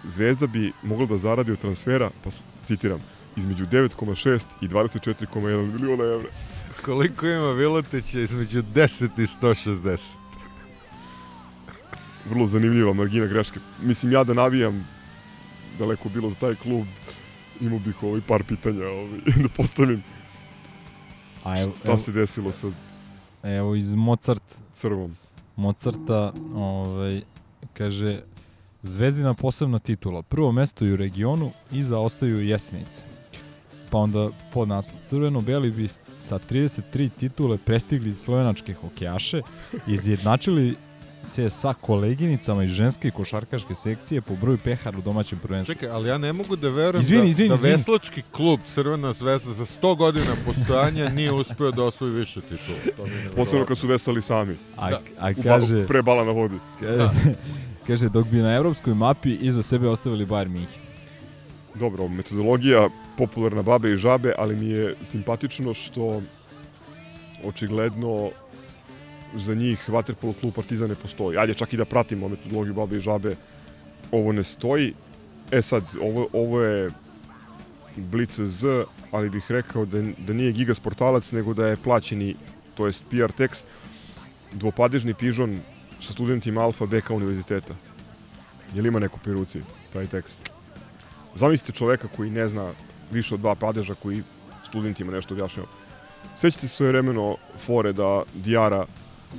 [0.07, 2.29] Zvezda bi mogla da zaradi od transfera, pa
[2.67, 2.99] citiram,
[3.35, 6.29] između 9,6 i 24,1 miliona evra.
[6.85, 9.99] Koliko ima Viletića između 10 i 160?
[12.29, 13.59] Vrlo zanimljiva margina greške.
[13.81, 14.87] Mislim, ja da navijam
[15.79, 16.85] daleko bilo za taj klub,
[17.61, 20.03] imao bih ovaj par pitanja ovaj, da postavim.
[21.43, 22.67] A evo, Šta evo, se desilo sa
[23.43, 25.15] evo iz Mozart crvom?
[25.55, 27.21] Mozarta, ovaj,
[27.73, 28.21] kaže
[28.85, 30.21] Zvezdina posebna titula.
[30.21, 33.03] Prvo mesto i u regionu, iza ostaju Jesenice.
[33.89, 35.87] Pa onda pod naslov Crveno-beli bi
[36.19, 39.41] sa 33 titule prestigli slovenačke hokejaše,
[39.87, 40.75] izjednačili
[41.25, 45.73] se sa koleginicama iz ženske košarkaške sekcije po broju pehara u domaćem prvenstvu.
[45.73, 47.73] Čekaj, ali ja ne mogu da verujem Izvini, da, izvini, da izvini.
[47.75, 52.77] veslački klub Crvena zvezda za 100 godina postojanja nije uspeo da osvoji više titula.
[52.97, 54.57] To mi je Posebno kad su veseli sami.
[54.77, 55.01] A, Da.
[55.19, 55.81] a U kaže...
[55.81, 56.55] ba, pre bala na vodi.
[56.81, 57.09] Kaže,
[57.87, 60.79] kaže, dok bi na evropskoj mapi iza sebe ostavili Bayern München.
[61.75, 66.21] Dobro, metodologija popularna babe i žabe, ali mi je simpatično što
[67.43, 68.29] očigledno
[69.35, 71.37] za njih Vaterpolo klub Partizan ne postoji.
[71.37, 73.35] Ajde, čak i da pratimo metodologiju babe i žabe,
[74.11, 74.93] ovo ne stoji.
[75.51, 76.89] E sad, ovo, ovo je
[77.95, 82.35] Blice Z, ali bih rekao da, da nije giga sportalac, nego da je plaćeni,
[82.75, 83.65] to jest PR tekst,
[84.51, 85.59] dvopadežni pižon
[86.01, 87.75] sa studentima Alfa BK univerziteta.
[88.73, 89.61] Je li ima neko pri ruci
[89.93, 90.51] taj tekst?
[91.35, 92.73] Zamislite čoveka koji ne zna
[93.11, 94.23] više od dva padeža, koji
[94.67, 95.69] studentima nešto objašnjava.
[96.35, 98.85] Sećate se svoje vremeno fore da Dijara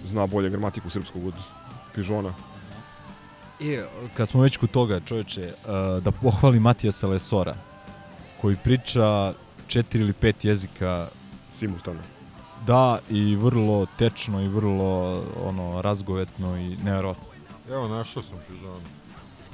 [0.05, 1.35] zna bolje gramatiku srpskog od
[1.95, 2.35] Pižona.
[3.61, 3.85] E,
[4.15, 7.55] kad smo već kod toga, čoveče, uh, da pohvali Matijasa Lesora,
[8.41, 9.33] koji priča
[9.67, 11.09] četiri ili pet jezika
[11.51, 12.01] Simultano.
[12.67, 17.25] Da, i vrlo tečno i vrlo ono razgovetno i nevjerojatno.
[17.71, 18.81] Evo, našao sam Pižon.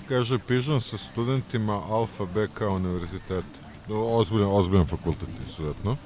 [0.09, 3.59] Kaže, Pižon sa studentima Alfa BK univerziteta.
[3.91, 5.97] Ozbiljan, ozbiljan fakultet, izuzetno.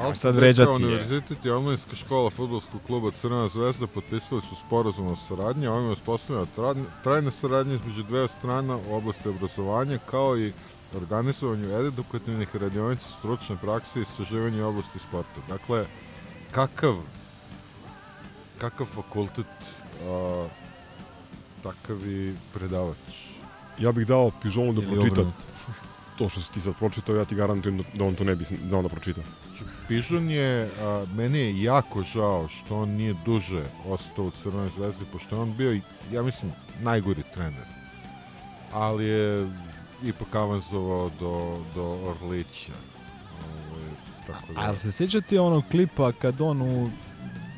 [0.00, 0.74] Alfa sad vređati je.
[0.74, 5.86] Univerzitet i omladinska škola futbolskog kluba Crvena zvezda potpisali su sporazum o saradnji, a ovim
[5.86, 10.52] je uspostavljena tra- trajna saradnja između dve strana u oblasti obrazovanja, kao i
[10.96, 15.40] organizovanju edukativnih radionica stručne prakse i istraživanja u oblasti sporta.
[15.48, 15.86] Dakle,
[16.50, 16.96] kakav
[18.60, 19.46] kakav fakultet,
[20.06, 20.48] a,
[21.62, 22.96] takav i predavač.
[23.78, 25.42] Ja bih dao Pižonu da Ili pročita obrnuto.
[26.20, 28.44] to što si ti sad pročitao, ja ti garantujem da, da on to ne bi
[28.70, 29.22] da on da pročita.
[29.88, 35.04] Pižon je, a, meni je jako žao što on nije duže ostao u Crvenoj zvezdi,
[35.12, 35.80] pošto je on bio,
[36.12, 36.52] ja mislim,
[36.82, 37.64] najgori trener.
[38.72, 39.48] Ali je
[40.04, 42.76] ipak avanzovao do, do Orlića.
[43.40, 43.88] Ovaj,
[44.26, 44.60] tako da...
[44.60, 46.90] A jel se sjećate onog klipa kad on u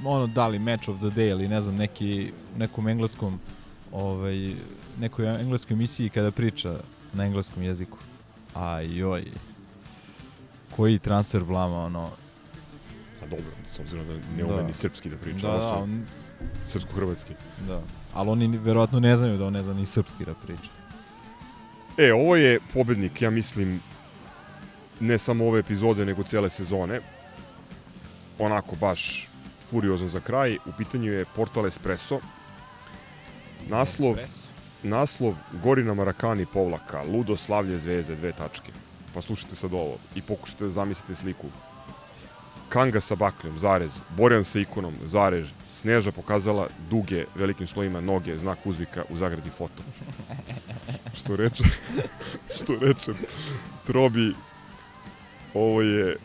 [0.05, 3.41] ono da li Match of the Day ili ne znam neki nekom engleskom
[3.93, 4.55] ovaj
[5.01, 6.81] nekoj engleskoj emisiji kada priča
[7.13, 7.99] na engleskom jeziku.
[8.55, 9.25] Aj joj.
[10.71, 12.11] Koji transfer blama ono.
[13.21, 14.47] Pa dobro, s obzirom da ne Da.
[14.47, 16.07] ume ni srpski da priča, Da, da, on,
[16.69, 17.35] srpsko-hrvatski.
[17.61, 17.81] da.
[18.15, 20.71] Ali oni ni- verovatno ne znaju da on ne zna ni srpski da priča.
[21.99, 23.81] E, ovo je pobednik, ja mislim,
[25.01, 27.01] ne samo ove epizode, nego cele sezone.
[28.39, 29.29] Onako, baš
[29.63, 30.55] furiozno za kraj.
[30.57, 32.21] U pitanju je Portal Espresso.
[33.69, 34.17] Naslov,
[34.83, 38.73] naslov Gorina Marakani povlaka, Ludo slavlje zvezde, dve tačke.
[39.15, 41.47] Pa slušajte sad ovo i pokušajte da zamislite sliku.
[42.69, 48.59] Kanga sa bakljom, zarez, Borjan sa ikonom, zarez, Sneža pokazala duge, velikim slojima noge, znak
[48.65, 49.83] uzvika u zagradi foto.
[51.19, 51.65] što reče,
[52.57, 53.13] što reče
[53.87, 54.35] Trobi,
[55.55, 56.17] ovo je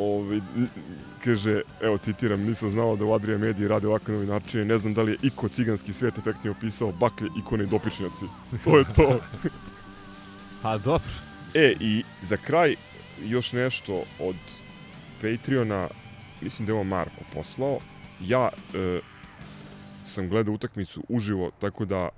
[0.00, 0.68] ovaj, n-
[1.24, 5.02] kaže, evo citiram, nisam znao da u Adria Mediji rade ovakve novinarčine, ne znam da
[5.02, 8.24] li je Iko ciganski svijet efektnije opisao baklje, ikone i dopičnjaci.
[8.64, 9.20] To je to.
[10.62, 11.08] A dobro.
[11.54, 12.74] E, i za kraj
[13.24, 14.36] još nešto od
[15.22, 15.88] Patreona,
[16.40, 17.78] mislim da je ovo Marko poslao.
[18.20, 19.00] Ja e,
[20.04, 22.08] sam gledao utakmicu uživo, tako da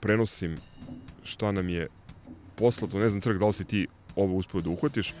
[0.00, 0.56] prenosim
[1.24, 1.88] šta nam je
[2.56, 2.98] poslato.
[2.98, 5.14] Ne znam, Crk, da li si ti ovo uspio da uhvatiš.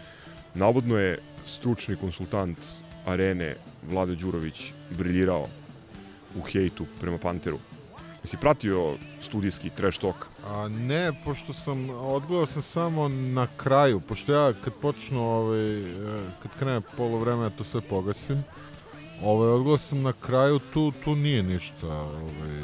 [0.54, 2.58] Navodno je stručni konsultant
[3.06, 3.56] arene
[3.90, 5.46] Vlado Đurović briljirao
[6.36, 7.58] u hejtu prema Panteru.
[8.22, 10.26] Jesi pratio studijski trash talk?
[10.46, 15.94] A ne, pošto sam, odgledao sam samo na kraju, pošto ja kad počnu, ovaj, e,
[16.42, 18.44] kad krene polovreme, ja to sve pogasim.
[19.22, 22.62] Ovaj, odgledao sam na kraju, tu, tu nije ništa, ovaj,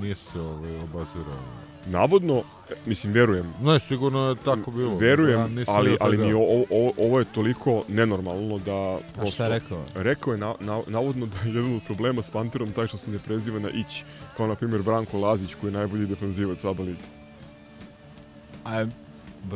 [0.00, 1.65] nije se ovaj, obazirao.
[1.86, 2.42] Navodno,
[2.86, 3.54] mislim, verujem.
[3.62, 4.96] Ne, sigurno je tako bilo.
[4.98, 8.72] Verujem, Ja nisam ali, ali mi ovo, ovo, ovo je toliko nenormalno da...
[8.74, 9.84] A prosto- šta je rekao?
[9.94, 13.10] Rekao je na, na, navodno da je jedan od problema s Panterom taj što se
[13.10, 14.04] ne preziva na Ić,
[14.36, 17.02] kao na primjer Branko Lazić koji je najbolji defanzivac ABA lige.
[18.64, 18.86] A,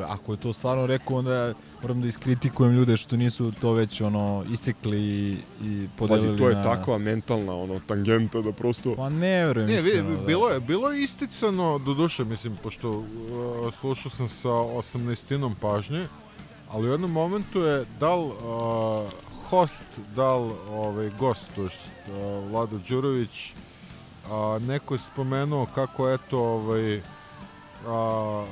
[0.06, 4.44] ako je to stvarno rekao, onda moram da iskritikujem ljude što nisu to već ono
[4.50, 6.62] isekli i, i podelili Pazi, to je na...
[6.62, 8.94] takva mentalna ono, tangenta da prosto...
[8.96, 10.26] Pa ne verujem Ne, vi, iskreno, da.
[10.26, 13.06] bilo, je, bilo je isticano, do duše, mislim, pošto uh,
[13.80, 16.06] slušao sam sa 18 pažnje,
[16.70, 18.32] ali u jednom momentu je dal uh,
[19.48, 19.84] host,
[20.16, 23.54] dal ovaj, gost, to jest uh, Vlado Đurović,
[24.30, 27.00] a, neko je spomenuo kako eto ovaj,
[27.86, 28.46] a,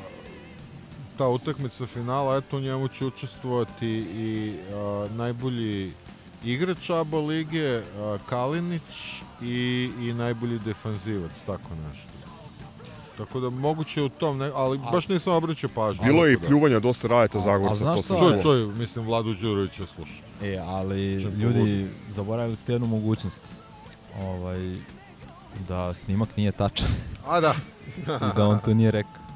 [1.19, 5.93] ta utakmica finala, eto u njemu će učestvovati i a, najbolji
[6.45, 8.83] igrač ABA lige, a, Kalinić
[9.43, 12.09] i, i najbolji defanzivac, tako nešto.
[13.19, 16.05] Tako da moguće u tom, ne, ali A- baš nisam obraćao pažnju.
[16.05, 16.47] Bilo je i da.
[16.47, 17.75] pljuvanja dosta Rajeta A- a Zagorca.
[17.75, 18.31] znaš to sam šta?
[18.31, 20.25] Čuj, čuj, mislim, Vladu Đurovića slušam.
[20.43, 23.41] E, ali Čem ljudi, zaboravili ste jednu mogućnost.
[24.23, 24.77] Ovaj,
[25.69, 26.89] da snimak nije tačan
[27.27, 27.55] A da.
[28.33, 29.28] i da on to nije rekao.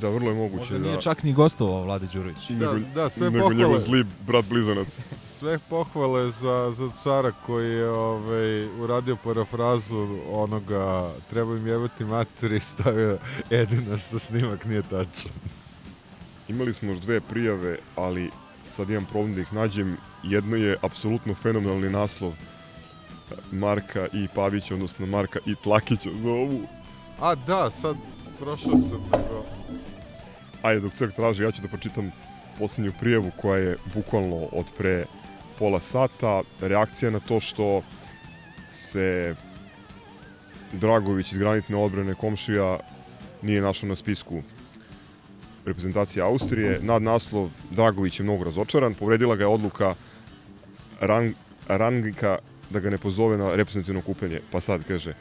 [0.00, 0.84] Da, vrlo je moguće Možda da...
[0.84, 2.50] nije čak ni gostovao Vlade Đurović.
[2.50, 3.56] Da, da, sve nego pohvale.
[3.56, 4.88] njegov zli brat blizanac.
[5.38, 12.56] Sve pohvale za, za cara koji je ovaj, uradio parafrazu onoga treba im jebati materi
[12.56, 13.18] i stavio
[13.50, 15.32] Edina sa snimak nije tačan.
[16.48, 18.30] Imali smo još dve prijave, ali
[18.64, 19.96] sad imam problem da ih nađem.
[20.22, 22.32] Jedno je apsolutno fenomenalni naslov
[23.52, 26.60] Marka i Pavića, odnosno Marka i Tlakića za ovu.
[27.20, 27.96] A da, sad
[28.38, 29.55] prošao sam nego...
[30.66, 32.10] Ajde, dok Crk traži, ja ću da pročitam
[32.58, 35.04] posljednju prijavu koja je bukvalno od pre
[35.58, 36.42] pola sata.
[36.60, 37.82] Reakcija na to što
[38.70, 39.34] se
[40.72, 42.78] Dragović iz granitne odbrane komšija
[43.42, 44.42] nije našao na spisku
[45.66, 46.80] reprezentacije Austrije.
[46.82, 48.94] Nad naslov Dragović je mnogo razočaran.
[48.94, 49.94] Povredila ga je odluka
[51.00, 51.32] Rang,
[51.68, 52.38] Rangika
[52.70, 54.40] da ga ne pozove na reprezentativno kupljenje.
[54.52, 55.14] Pa sad kaže,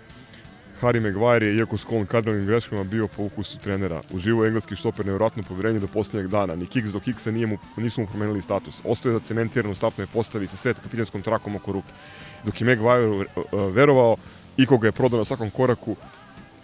[0.82, 4.02] Harry Maguire je, iako sklon kardinalnim greškama, bio po ukusu trenera.
[4.12, 6.56] Uživo engleski štoper nevjerojatno povjerenje do posljednjeg dana.
[6.56, 8.82] Ni kiks do kiksa nije mu, nisu mu promenili status.
[8.84, 11.94] Ostaje da cementiran u startnoj postavi sa svet kapitanskom trakom oko ruke.
[12.44, 13.26] Dok je Maguire uh,
[13.74, 14.18] verovao,
[14.58, 15.96] i koga je prodao na svakom koraku,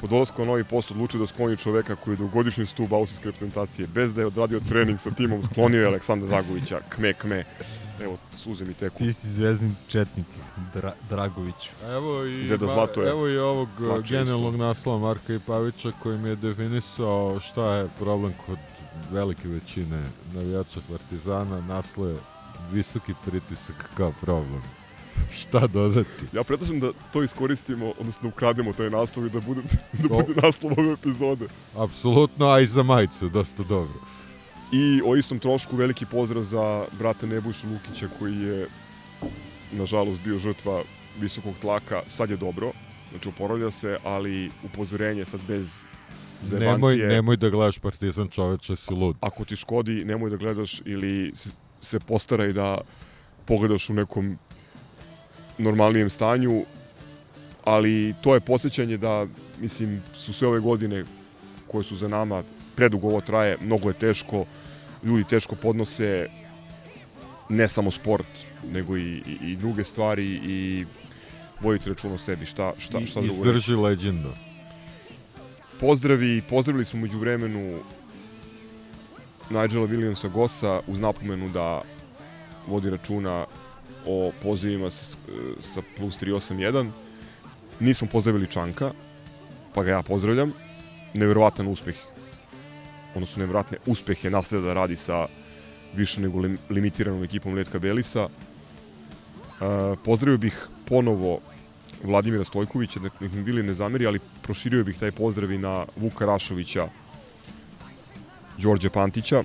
[0.01, 3.87] po dolasku na novi post odlučio da skloni čoveka koji je dugogodišnji stub austrijske reprezentacije.
[3.87, 6.79] Bez da je odradio trening sa timom, sklonio je Aleksandra Dragovića.
[6.89, 7.43] Kme, kme.
[8.03, 8.97] Evo, suze mi teku.
[8.97, 10.25] Ti si zvezdni četnik,
[10.73, 11.69] Dra Dragoviću.
[11.85, 14.51] Evo i, Deda ma- Zlato je evo i ovog mlađi isto.
[14.51, 18.57] naslova Marka Ipavića koji mi je definisao šta je problem kod
[19.11, 21.61] velike većine navijača Partizana.
[21.61, 22.17] Naslov je
[22.71, 24.61] visoki pritisak kao problem.
[25.39, 26.25] šta dodati?
[26.33, 29.61] Ja predlažem da to iskoristimo, odnosno da ukrademo taj naslov i da bude,
[30.03, 31.47] da bude naslov ove epizode.
[31.75, 33.93] Apsolutno, a i za majicu, dosta dobro.
[34.71, 38.67] I o istom trošku veliki pozdrav za brata Nebojšu Lukića koji je
[39.71, 40.83] nažalost bio žrtva
[41.19, 42.01] visokog tlaka.
[42.07, 42.71] Sad je dobro,
[43.11, 45.67] znači oporavlja se, ali upozorenje sad bez
[46.41, 47.07] Nemoj, zebancije.
[47.07, 49.15] nemoj da gledaš Partizan čoveče, si lud.
[49.19, 51.49] Ako ti škodi, nemoj da gledaš ili se,
[51.81, 52.77] se postaraj da
[53.45, 54.37] pogledaš u nekom
[55.57, 56.63] normalnijem stanju,
[57.63, 59.27] ali to je posjećanje da,
[59.59, 61.05] mislim, su sve ove godine
[61.67, 62.43] koje su za nama,
[62.81, 64.45] predugo ovo traje, mnogo je teško,
[65.03, 66.27] ljudi teško podnose
[67.49, 68.27] ne samo sport,
[68.65, 70.85] nego i, i, i druge stvari i
[71.59, 73.49] vodite račun o sebi, šta, šta, I, šta drugo reći.
[73.49, 74.33] izdrži leđendo.
[75.79, 77.79] Pozdravi, pozdravili smo među vremenu
[79.49, 81.81] Nigela Williamsa Gossa uz napomenu da
[82.67, 83.45] vodi računa
[84.05, 85.17] o pozivima s-
[85.61, 86.89] sa plus 381.
[87.79, 88.91] Nismo pozdravili Čanka,
[89.73, 90.53] pa ga ja pozdravljam.
[91.13, 91.95] Neverovatan uspeh,
[93.15, 95.27] odnosno neverovatne uspehe nasleda da radi sa
[95.95, 98.23] više nego lim- limitiranom ekipom Letka Belisa.
[98.23, 98.29] Uh,
[100.05, 101.39] pozdravio bih ponovo
[102.03, 105.85] Vladimira Stojkovića, da nek mi bili ne zameri, ali proširio bih taj pozdrav i na
[105.95, 106.87] Vuka Rašovića,
[108.57, 109.43] Đorđe Pantića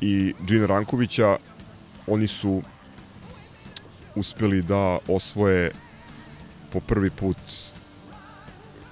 [0.00, 1.36] i Džina Rankovića.
[2.06, 2.62] Oni su
[4.14, 5.72] uspeli da osvoje
[6.72, 7.36] po prvi put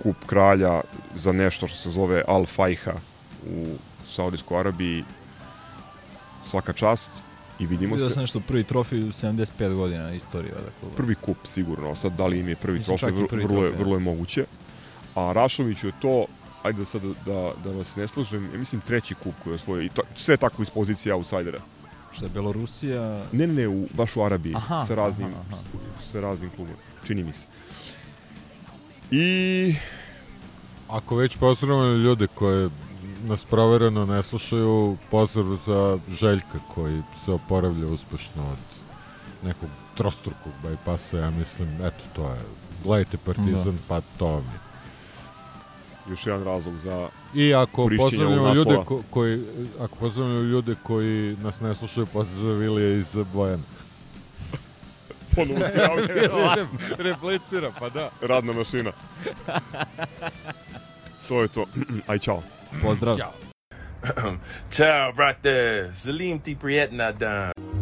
[0.02, 0.80] kup kralja
[1.14, 2.92] za nešto što se zove Al Fajha
[3.46, 3.76] u
[4.08, 5.04] Saudijskoj Arabiji.
[6.44, 7.10] Svaka čast.
[7.58, 8.14] I vidimo Vidio se.
[8.14, 10.96] sam nešto prvi trofej u 75 godina istorije kluba.
[10.96, 13.68] Prvi kup sigurno, sad da li im je prvi Mislim, trofej, vrlo, prvi vrlo, je,
[13.68, 14.44] trofej, vrlo je moguće.
[15.14, 16.24] A Rašoviću je to,
[16.62, 19.82] ajde sad da, da vas ne slažem, ja mislim treći kup koji je osvojio.
[19.82, 21.58] I to, sve tako iz pozicije outsidera.
[22.12, 23.24] Šta je Belorusija?
[23.32, 25.62] Ne, ne, ne, u, baš u Arabiji, Aha, sa raznim, aha, aha.
[26.12, 26.74] sa raznim klubom,
[27.06, 27.46] čini mi se.
[29.10, 29.74] I
[30.88, 32.70] Ako već pozdravljamo ljude koje
[33.26, 38.58] nas provereno ne slušaju, pozdrav za Željka koji se oporavlja uspešno od
[39.42, 42.40] nekog trostrukog bypassa, ja mislim, eto to je.
[42.84, 44.58] Gledajte Partizan, pa to vam je.
[46.10, 48.84] još jedan razlog za I ako pozdravljamo ljude naslova.
[48.84, 49.44] ko, koji
[49.80, 53.62] ako pozdravljamo ljude koji nas ne slušaju, pozdrav Ilija iz Bojana.
[55.36, 56.06] Ponovo se javlja.
[56.56, 56.66] Re-
[56.98, 58.10] Replicira, pa da.
[58.20, 58.92] Radna mašina.
[61.28, 61.64] to je to.
[62.06, 62.42] Aj, čao.
[62.82, 63.18] Pozdrav.
[64.70, 65.90] Ciao, brate.
[65.94, 67.75] Salim ti prijetna dan.